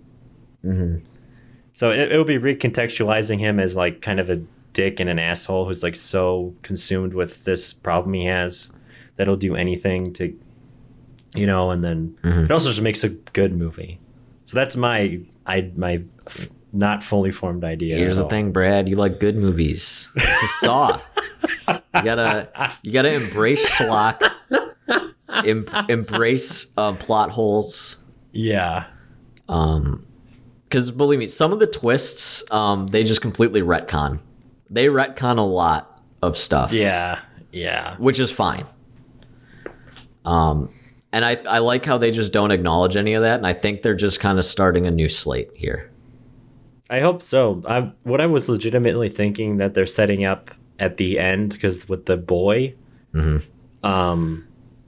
[0.62, 1.06] Mm-hmm.
[1.72, 4.42] So it, it would be recontextualizing him as like kind of a
[4.74, 8.74] dick and an asshole who's like so consumed with this problem he has
[9.16, 10.38] that he'll do anything to,
[11.34, 11.72] you know.
[11.72, 14.02] And then it also just makes a good movie.
[14.48, 17.96] So that's my I my f- not fully formed idea.
[17.96, 18.90] Here's the thing, Brad.
[18.90, 20.10] You like good movies.
[20.14, 21.00] It's a saw.
[21.70, 22.50] you gotta
[22.82, 24.20] you gotta embrace schlock.
[25.46, 27.98] Em- embrace uh, plot holes.
[28.32, 28.86] Yeah.
[29.50, 30.06] Um,
[30.64, 34.20] because believe me, some of the twists, um, they just completely retcon.
[34.70, 36.74] They retcon a lot of stuff.
[36.74, 37.20] Yeah.
[37.52, 37.96] Yeah.
[37.98, 38.66] which is fine.
[40.26, 40.74] Um,
[41.12, 43.84] and I I like how they just don't acknowledge any of that, and I think
[43.84, 45.92] they're just kind of starting a new slate here.
[46.90, 47.62] I hope so.
[47.68, 50.50] I, what I was legitimately thinking that they're setting up
[50.80, 52.74] at the end, because with the boy,
[53.84, 54.48] um,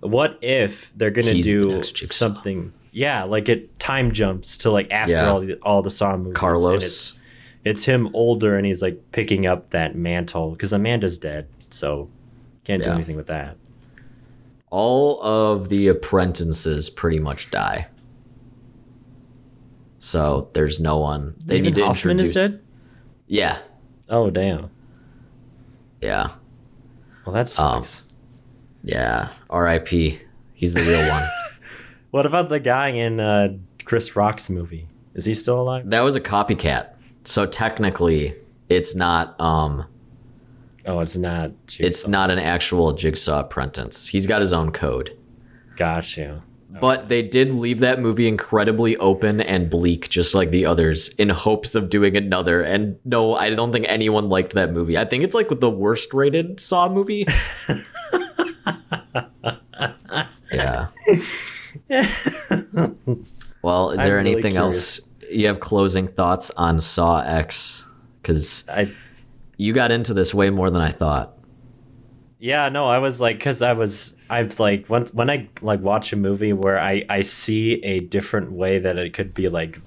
[0.09, 2.73] what if they're gonna He's do something?
[2.91, 5.29] Yeah, like it time jumps to like after Yeah.
[5.29, 6.33] all the all the Saw movies.
[6.37, 6.83] Carlos.
[6.83, 7.19] it's,
[7.63, 12.09] it's him older, and he's like picking up that mantle because Amanda's dead, so
[12.63, 12.95] can't do Yeah.
[12.95, 13.57] anything with that.
[14.71, 17.87] All of the apprentices pretty much die.
[19.97, 21.35] So there's no one.
[21.45, 22.35] They Even need to Hoffman introduce.
[22.35, 22.61] is dead.
[23.27, 23.57] Yeah,
[24.09, 24.69] Oh damn.
[26.01, 26.31] yeah,
[27.25, 28.03] Well, that Um, sucks.
[28.85, 29.29] Yeah.
[29.49, 30.21] R.I.P.
[30.53, 31.23] He's the real one.
[32.11, 34.87] What about the guy in uh, Chris Rock's movie?
[35.15, 35.89] Is he still alive?
[35.89, 36.91] That was a copycat.
[37.25, 38.35] So technically,
[38.69, 39.37] it's not.
[39.41, 39.85] Um,
[40.85, 41.51] Oh, it's not.
[41.77, 44.07] it's not an actual Jigsaw apprentice.
[44.07, 45.17] He's got his own code.
[45.75, 46.41] Got you.
[46.79, 51.27] But they did leave that movie incredibly open and bleak, just like the others, in
[51.29, 52.61] hopes of doing another.
[52.61, 54.97] And no, I don't think anyone liked that movie.
[54.97, 57.25] I think it's like the worst rated Saw movie.
[60.55, 60.87] yeah.
[63.61, 67.85] well, is I'm there really anything else you have closing thoughts on Saw X?
[68.21, 68.93] Because I
[69.57, 71.37] you got into this way more than I thought.
[72.39, 76.13] yeah no I was like because I was I've like when when I like watch
[76.13, 79.79] a movie where I I see a different way that it could be like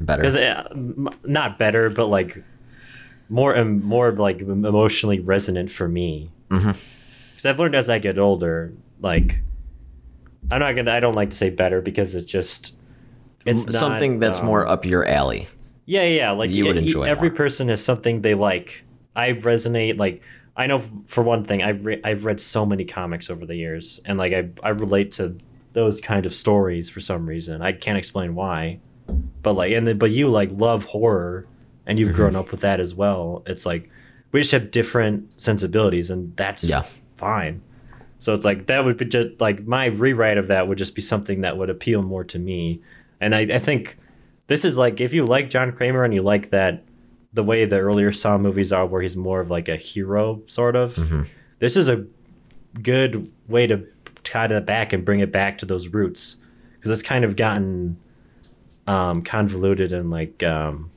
[0.00, 0.22] Better.
[0.22, 0.62] because eh,
[1.24, 2.42] not better but like
[3.28, 6.72] more and more like emotionally resonant for me mm-hmm.
[7.30, 9.40] because I've learned as I get older like
[10.50, 12.74] I'm not gonna I don't like to say better because it just
[13.46, 15.48] it's not, Something that's um, more up your alley.
[15.86, 16.30] Yeah, yeah.
[16.30, 17.36] Like You would e- enjoy Every more.
[17.36, 18.84] person has something they like.
[19.14, 19.98] I resonate.
[19.98, 20.22] Like
[20.56, 24.00] I know for one thing, I've re- I've read so many comics over the years,
[24.04, 25.36] and like I I relate to
[25.72, 27.60] those kind of stories for some reason.
[27.60, 28.78] I can't explain why,
[29.42, 31.46] but like and then, but you like love horror,
[31.86, 32.16] and you've Mm-hmm.
[32.16, 33.42] grown up with that as well.
[33.46, 33.90] It's like
[34.32, 36.84] we just have different sensibilities, and that's Yeah.
[37.16, 37.60] fine.
[38.24, 41.02] So it's like that would be just like my rewrite of that would just be
[41.02, 42.80] something that would appeal more to me.
[43.20, 43.98] And I, I think
[44.46, 46.84] this is like if you like John Kramer and you like that
[47.34, 50.74] the way the earlier Saw movies are, where he's more of like a hero sort
[50.74, 50.98] of.
[51.58, 52.06] This is a
[52.82, 53.86] good way to
[54.22, 56.36] tie that back and bring it back to those roots
[56.76, 57.98] because it's kind of gotten
[58.86, 60.90] um, convoluted and like um,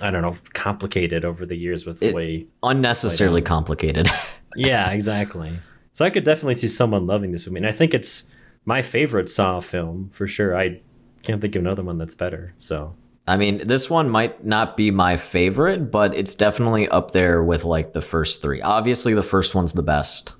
[0.00, 4.08] I don't know complicated over the years with the It- way Unnecessarily complicated.
[4.56, 5.58] yeah, exactly.
[5.96, 8.24] So I could definitely see someone loving this movie, and I think it's
[8.66, 10.54] my favorite Saw film for sure.
[10.54, 10.82] I
[11.22, 12.52] can't think of another one that's better.
[12.58, 12.94] So
[13.26, 17.64] I mean, this one might not be my favorite, but it's definitely up there with
[17.64, 18.60] like the first three.
[18.60, 20.34] Obviously, the first one's the best.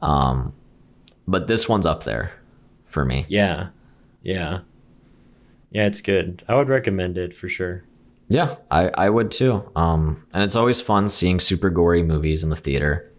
[0.00, 0.54] Um,
[1.26, 2.32] but this one's up there
[2.86, 3.26] for me.
[3.28, 3.68] yeah,
[4.22, 4.60] yeah,
[5.70, 6.42] yeah, it's good.
[6.48, 7.84] I would recommend it for sure.
[8.30, 9.70] Yeah, I, I would too.
[9.76, 13.12] Um, and it's always fun seeing super gory movies in the theater.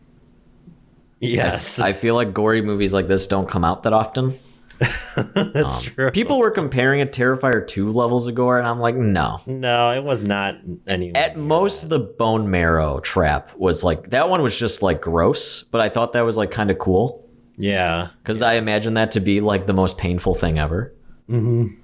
[1.19, 4.39] Yes, I feel like gory movies like this don't come out that often.
[5.35, 6.09] That's true.
[6.11, 9.41] People were comparing it to Terrifier 2 levels of gore, and I'm like, no.
[9.45, 10.55] No, it was not
[10.87, 11.13] any.
[11.13, 15.81] At most, the bone marrow trap was like, that one was just like gross, but
[15.81, 17.27] I thought that was like kind of cool.
[17.57, 18.09] Yeah.
[18.23, 20.93] Because I imagine that to be like the most painful thing ever.
[21.29, 21.75] Mm-hmm.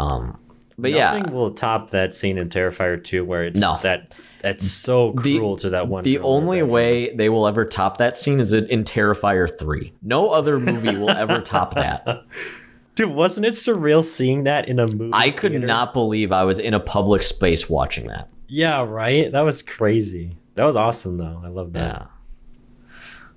[0.00, 0.38] Um,
[0.78, 3.78] but yeah, Nothing will top that scene in Terrifier 2 where it's No.
[3.82, 6.02] that that's so The- cruel to that one.
[6.04, 9.92] the only way they will ever top that scene is in Terrifier 3.
[10.02, 12.24] No other movie will ever top that.
[12.96, 15.10] Dude, wasn't it surreal seeing that in a movie?
[15.12, 15.66] I could theater?
[15.66, 18.28] not believe I was in a public space watching that.
[18.46, 19.32] Yeah, right?
[19.32, 20.36] That was crazy.
[20.54, 21.40] That was awesome though.
[21.44, 22.02] I love that.
[22.02, 22.06] Yeah.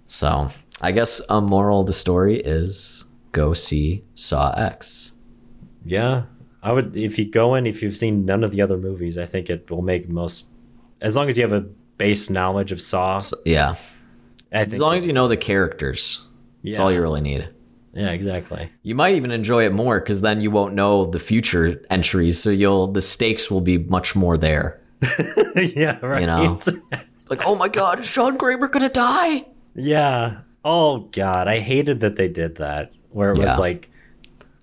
[0.07, 0.49] So
[0.81, 5.11] I guess a moral of the story is go see Saw X.
[5.85, 6.23] Yeah.
[6.63, 9.25] I would if you go in if you've seen none of the other movies, I
[9.25, 10.47] think it will make most
[11.01, 11.61] as long as you have a
[11.97, 13.21] base knowledge of Saw.
[13.45, 13.75] Yeah.
[14.51, 16.25] I think As long as you know the characters,
[16.63, 17.49] that's all you really need.
[17.93, 18.69] Yeah, exactly.
[18.83, 22.49] You might even enjoy it more because then you won't know the future entries, so
[22.51, 24.79] you'll the stakes will be much more there.
[25.55, 26.21] yeah, right.
[26.21, 26.59] You know.
[27.29, 29.45] Like, oh my god, is John Kramer gonna die?
[29.75, 30.39] Yeah.
[30.63, 32.93] Oh god, I hated that they did that.
[33.09, 33.43] Where it Yeah.
[33.43, 33.89] was like,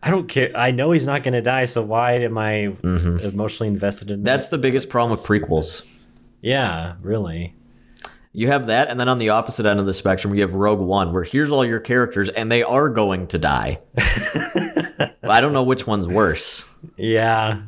[0.05, 0.55] I don't care.
[0.55, 4.19] I know he's not going to die, so why am I emotionally invested in?
[4.19, 4.25] Mm-hmm.
[4.25, 4.57] That's that?
[4.57, 5.87] the biggest problem with prequels.
[6.43, 7.55] Yeah, really.
[8.33, 10.81] You have that, and then on the opposite end of the spectrum, you have Rogue
[10.81, 13.79] One, where here's all your characters, and they are going to die.
[15.23, 16.65] I don't know which one's worse.
[16.97, 17.63] Yeah.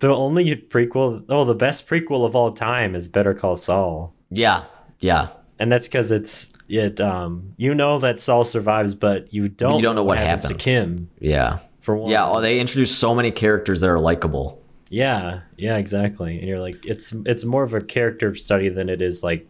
[0.00, 4.64] The only prequel, oh, the best prequel of all time is Better Call Saul, Yeah,
[4.98, 5.28] yeah.
[5.58, 7.00] And that's because it's it.
[7.00, 9.76] Um, you know that Saul survives, but you don't.
[9.76, 10.62] you don't know what happens, happens.
[10.62, 11.10] to Kim.
[11.18, 11.58] Yeah.
[11.80, 12.10] For one.
[12.10, 14.62] Yeah, oh, they introduce so many characters that are likable.
[14.88, 16.38] Yeah, yeah, exactly.
[16.38, 19.46] And you're like, it's it's more of a character study than it is like,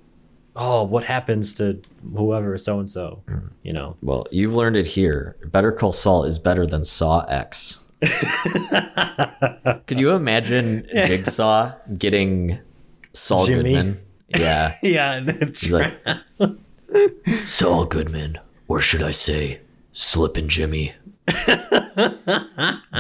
[0.57, 1.81] oh, what happens to
[2.15, 3.23] whoever so and so,
[3.63, 3.97] you know?
[4.03, 5.37] Well, you've learned it here.
[5.47, 7.81] Better Call Saul is better than Saw X.
[9.87, 12.59] Could you imagine Jigsaw getting
[13.13, 13.75] Saul Jimmy?
[13.75, 14.01] Goodman?
[14.36, 14.73] Yeah.
[14.82, 15.98] Yeah, that's He's like,
[17.44, 18.39] Saul Goodman,
[18.69, 19.61] or should I say,
[19.93, 20.93] Slippin' Jimmy.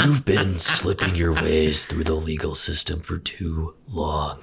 [0.04, 4.42] You've been slipping your ways through the legal system for too long.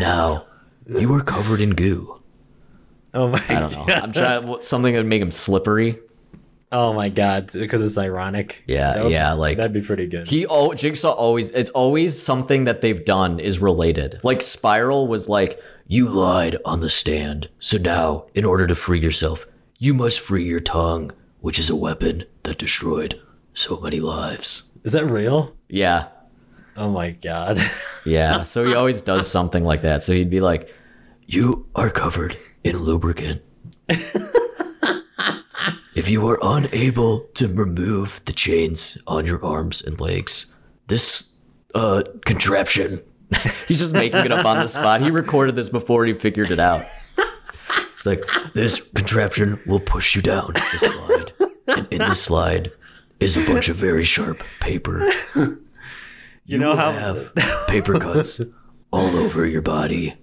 [0.00, 0.46] Now,
[0.86, 2.20] you are covered in goo.
[3.14, 3.86] oh my, I don't know.
[3.94, 5.98] I'm trying something that would make him slippery.
[6.70, 8.62] oh my god, because it's ironic.
[8.66, 10.26] Yeah, would- yeah, like- that'd be pretty good.
[10.28, 14.20] He oh Jigsaw always it's always something that they've done is related.
[14.22, 15.60] Like Spiral was like,
[15.92, 19.44] You lied on the stand, so now, in order to free yourself,
[19.76, 23.20] you must free your tongue, which is a weapon that destroyed
[23.52, 24.70] so many lives.
[24.84, 25.54] is that real?
[25.68, 26.08] Yeah.
[26.78, 27.58] Oh my god.
[28.06, 28.44] Yeah.
[28.44, 30.02] So he always does something like that.
[30.02, 30.74] So he'd be like,
[31.26, 33.42] You are covered in lubricant.
[35.94, 40.54] if you are unable to remove the chains on your arms and legs,
[40.86, 41.34] this
[41.74, 43.02] uh contraption.
[43.68, 45.00] He's just making it up on the spot.
[45.00, 46.84] He recorded this before he figured it out.
[47.96, 51.32] It's like this contraption will push you down the slide,
[51.76, 52.72] and in the slide
[53.20, 55.08] is a bunch of very sharp paper.
[56.44, 57.32] You know will how have
[57.68, 58.40] paper cuts
[58.92, 60.14] all over your body.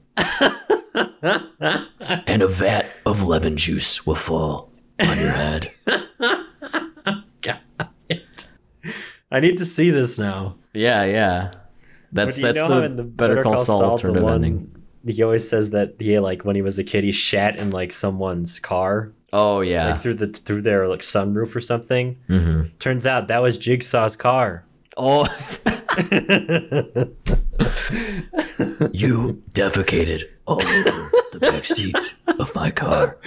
[2.28, 5.68] and a vat of lemon juice will fall on your head.
[9.32, 10.58] I need to see this now.
[10.74, 11.52] Yeah, yeah.
[12.12, 14.76] That's But do you that's the, the Better Call Saul the alternative one- ending.
[15.08, 17.92] He always says that he like when he was a kid he shat in like
[17.94, 19.92] someone's car Oh yeah.
[19.92, 22.18] like through the through their like sunroof or something.
[22.28, 22.76] Mm-hmm.
[22.80, 24.66] Turns out that was Jigsaw's car.
[24.98, 25.26] oh.
[28.92, 31.96] you defecated all over the back seat
[32.40, 33.18] of my car.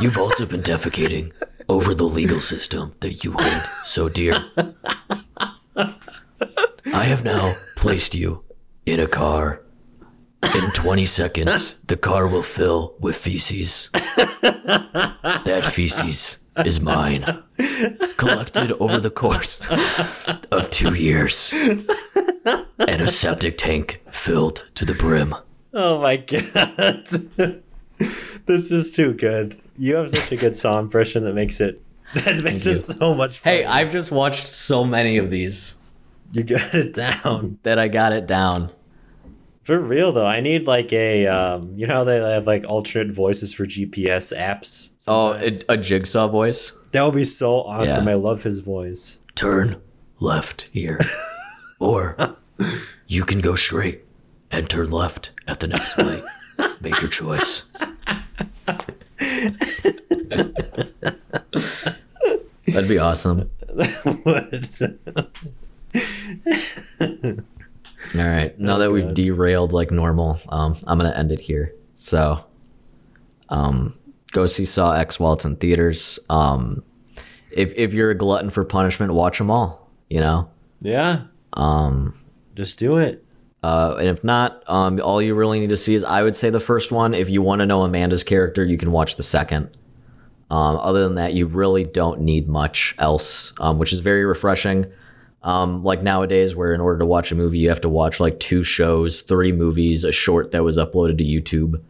[0.00, 1.32] You've also been defecating
[1.68, 4.34] over the legal system that you hold so dear.
[6.92, 8.44] I have now placed you
[8.84, 9.62] in a car.
[10.42, 13.90] In 20 seconds, the car will fill with feces.
[15.44, 17.42] That feces is mine.
[18.16, 19.60] Collected over the course
[20.50, 21.52] of two years.
[21.52, 25.34] And a septic tank filled to the brim.
[25.74, 27.06] Oh my god.
[28.46, 29.60] this is too good.
[29.76, 31.82] You have such a good Saw impression that makes it
[32.14, 33.52] that makes it so much fun.
[33.52, 35.75] Hey, I've just watched so many of these
[36.32, 37.58] you got it down.
[37.62, 38.70] that I got it down.
[39.64, 43.12] For real though, I need like a um you know how they have like alternate
[43.14, 44.90] voices for GPS apps?
[45.08, 46.72] Oh, a, a jigsaw voice?
[46.92, 48.06] that would be so awesome.
[48.06, 48.12] Yeah.
[48.12, 49.18] I love his voice.
[49.34, 49.80] Turn
[50.20, 51.00] left here.
[51.80, 52.16] or
[53.06, 54.04] you can go straight
[54.50, 56.22] and turn left at the next light.
[56.80, 57.64] Make your choice.
[62.66, 63.50] That'd be awesome.
[68.14, 68.58] All right.
[68.58, 71.74] Now that we've Oh, derailed like normal, um, I'm gonna end it here.
[71.94, 72.44] So,
[73.48, 73.98] um,
[74.32, 76.18] go see Saw X while it's in theaters.
[76.30, 76.82] Um,
[77.52, 79.90] if if you're a glutton for punishment, watch them all.
[80.08, 80.48] You know.
[80.80, 81.22] yeah.
[81.54, 82.18] Um,
[82.54, 83.24] Just do it.
[83.62, 86.50] uh, and if not, um, all you really need to see is I would say
[86.50, 87.14] the first one.
[87.14, 89.70] If you want to know Amanda's character, you can watch the second.
[90.50, 94.86] Um, other than that, you really don't need much else, um, which is very refreshing.
[95.46, 98.40] Um, like nowadays, where in order to watch a movie, you have to watch like
[98.40, 101.80] two shows, three movies, a short that was uploaded to YouTube.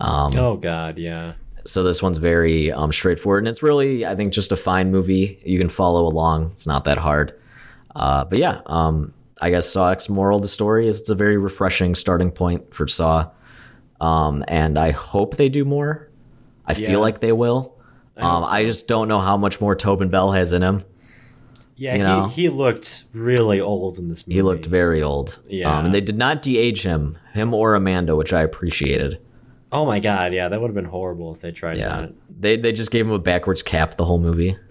[0.00, 1.32] Um, Oh God, yeah.
[1.64, 5.40] So this one's very um, straightforward, and it's really, I think, just a fine movie.
[5.44, 7.34] You can follow along; it's not that hard.
[7.96, 11.14] Uh, but yeah, um, I guess Saw X moral of the story is it's a
[11.16, 13.28] very refreshing starting point for Saw,
[14.00, 16.08] um, and I hope they do more.
[16.66, 16.86] I Yeah.
[16.86, 17.74] feel like they will.
[18.16, 20.84] I Um, I just don't know how much more Tobin Bell has in him.
[21.76, 22.26] Yeah, you know?
[22.28, 24.36] he, he looked really old in this movie.
[24.36, 25.38] He looked very old.
[25.46, 25.78] Yeah.
[25.78, 29.20] um, and they did not de-age him, him or Amanda, which I appreciated.
[29.72, 32.06] Oh my God, yeah, that would have been horrible if they tried Yeah,
[32.38, 34.56] they they just gave him a backwards cap the whole movie.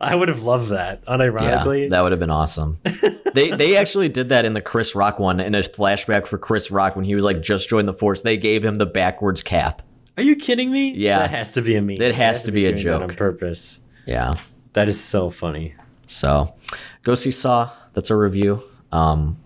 [0.00, 1.04] I would have loved that.
[1.06, 2.78] Unironically, Yeah, that would have been awesome.
[3.34, 6.70] they they actually did that in the Chris Rock one in a flashback for Chris
[6.70, 8.22] Rock when he was like just joined the force.
[8.22, 9.82] They gave him the backwards cap.
[10.16, 10.92] are you kidding me?
[10.92, 11.20] Yeah.
[11.20, 12.00] that has to be a meme.
[12.02, 13.02] It has They to be a joke.
[13.02, 13.80] on purpose.
[14.06, 14.32] Yeah.
[14.72, 15.74] That is so funny.
[16.06, 16.54] So
[17.02, 17.70] go see Saw.
[17.92, 18.62] That's our review.
[18.92, 19.38] Um,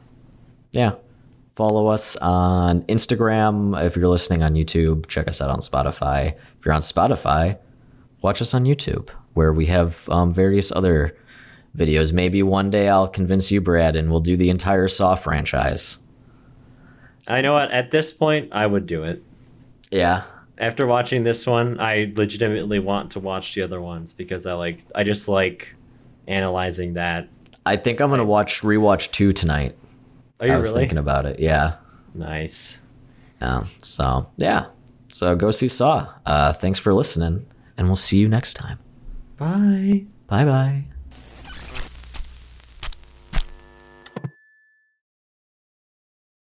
[0.72, 0.94] yeah.
[1.56, 3.80] Follow us on Instagram.
[3.84, 6.34] If you're listening on YouTube, check us out on Spotify.
[6.34, 7.58] If you're on Spotify,
[8.22, 11.16] watch us on YouTube, where we have um, various other
[11.76, 12.12] videos.
[12.12, 15.98] Maybe one day I'll convince you, Brad, and we'll do the entire Saw franchise.
[17.28, 17.70] I know what.
[17.70, 19.22] At this point, I would do it.
[19.90, 20.24] Yeah.
[20.58, 24.80] After watching this one, I legitimately want to watch the other ones because I like.
[24.94, 25.74] I just like
[26.28, 27.28] analyzing that.
[27.66, 29.76] I think I'm gonna watch rewatch two tonight.
[30.40, 31.40] Are you I was really thinking about it.
[31.40, 31.76] Yeah.
[32.14, 32.80] nice?
[33.40, 33.64] Yeah.
[33.78, 34.66] So yeah.
[35.12, 36.08] So go see Saw.
[36.26, 38.78] Uh, thanks for listening, and we'll see you next time.
[39.36, 40.04] Bye.
[40.26, 40.84] Bye bye.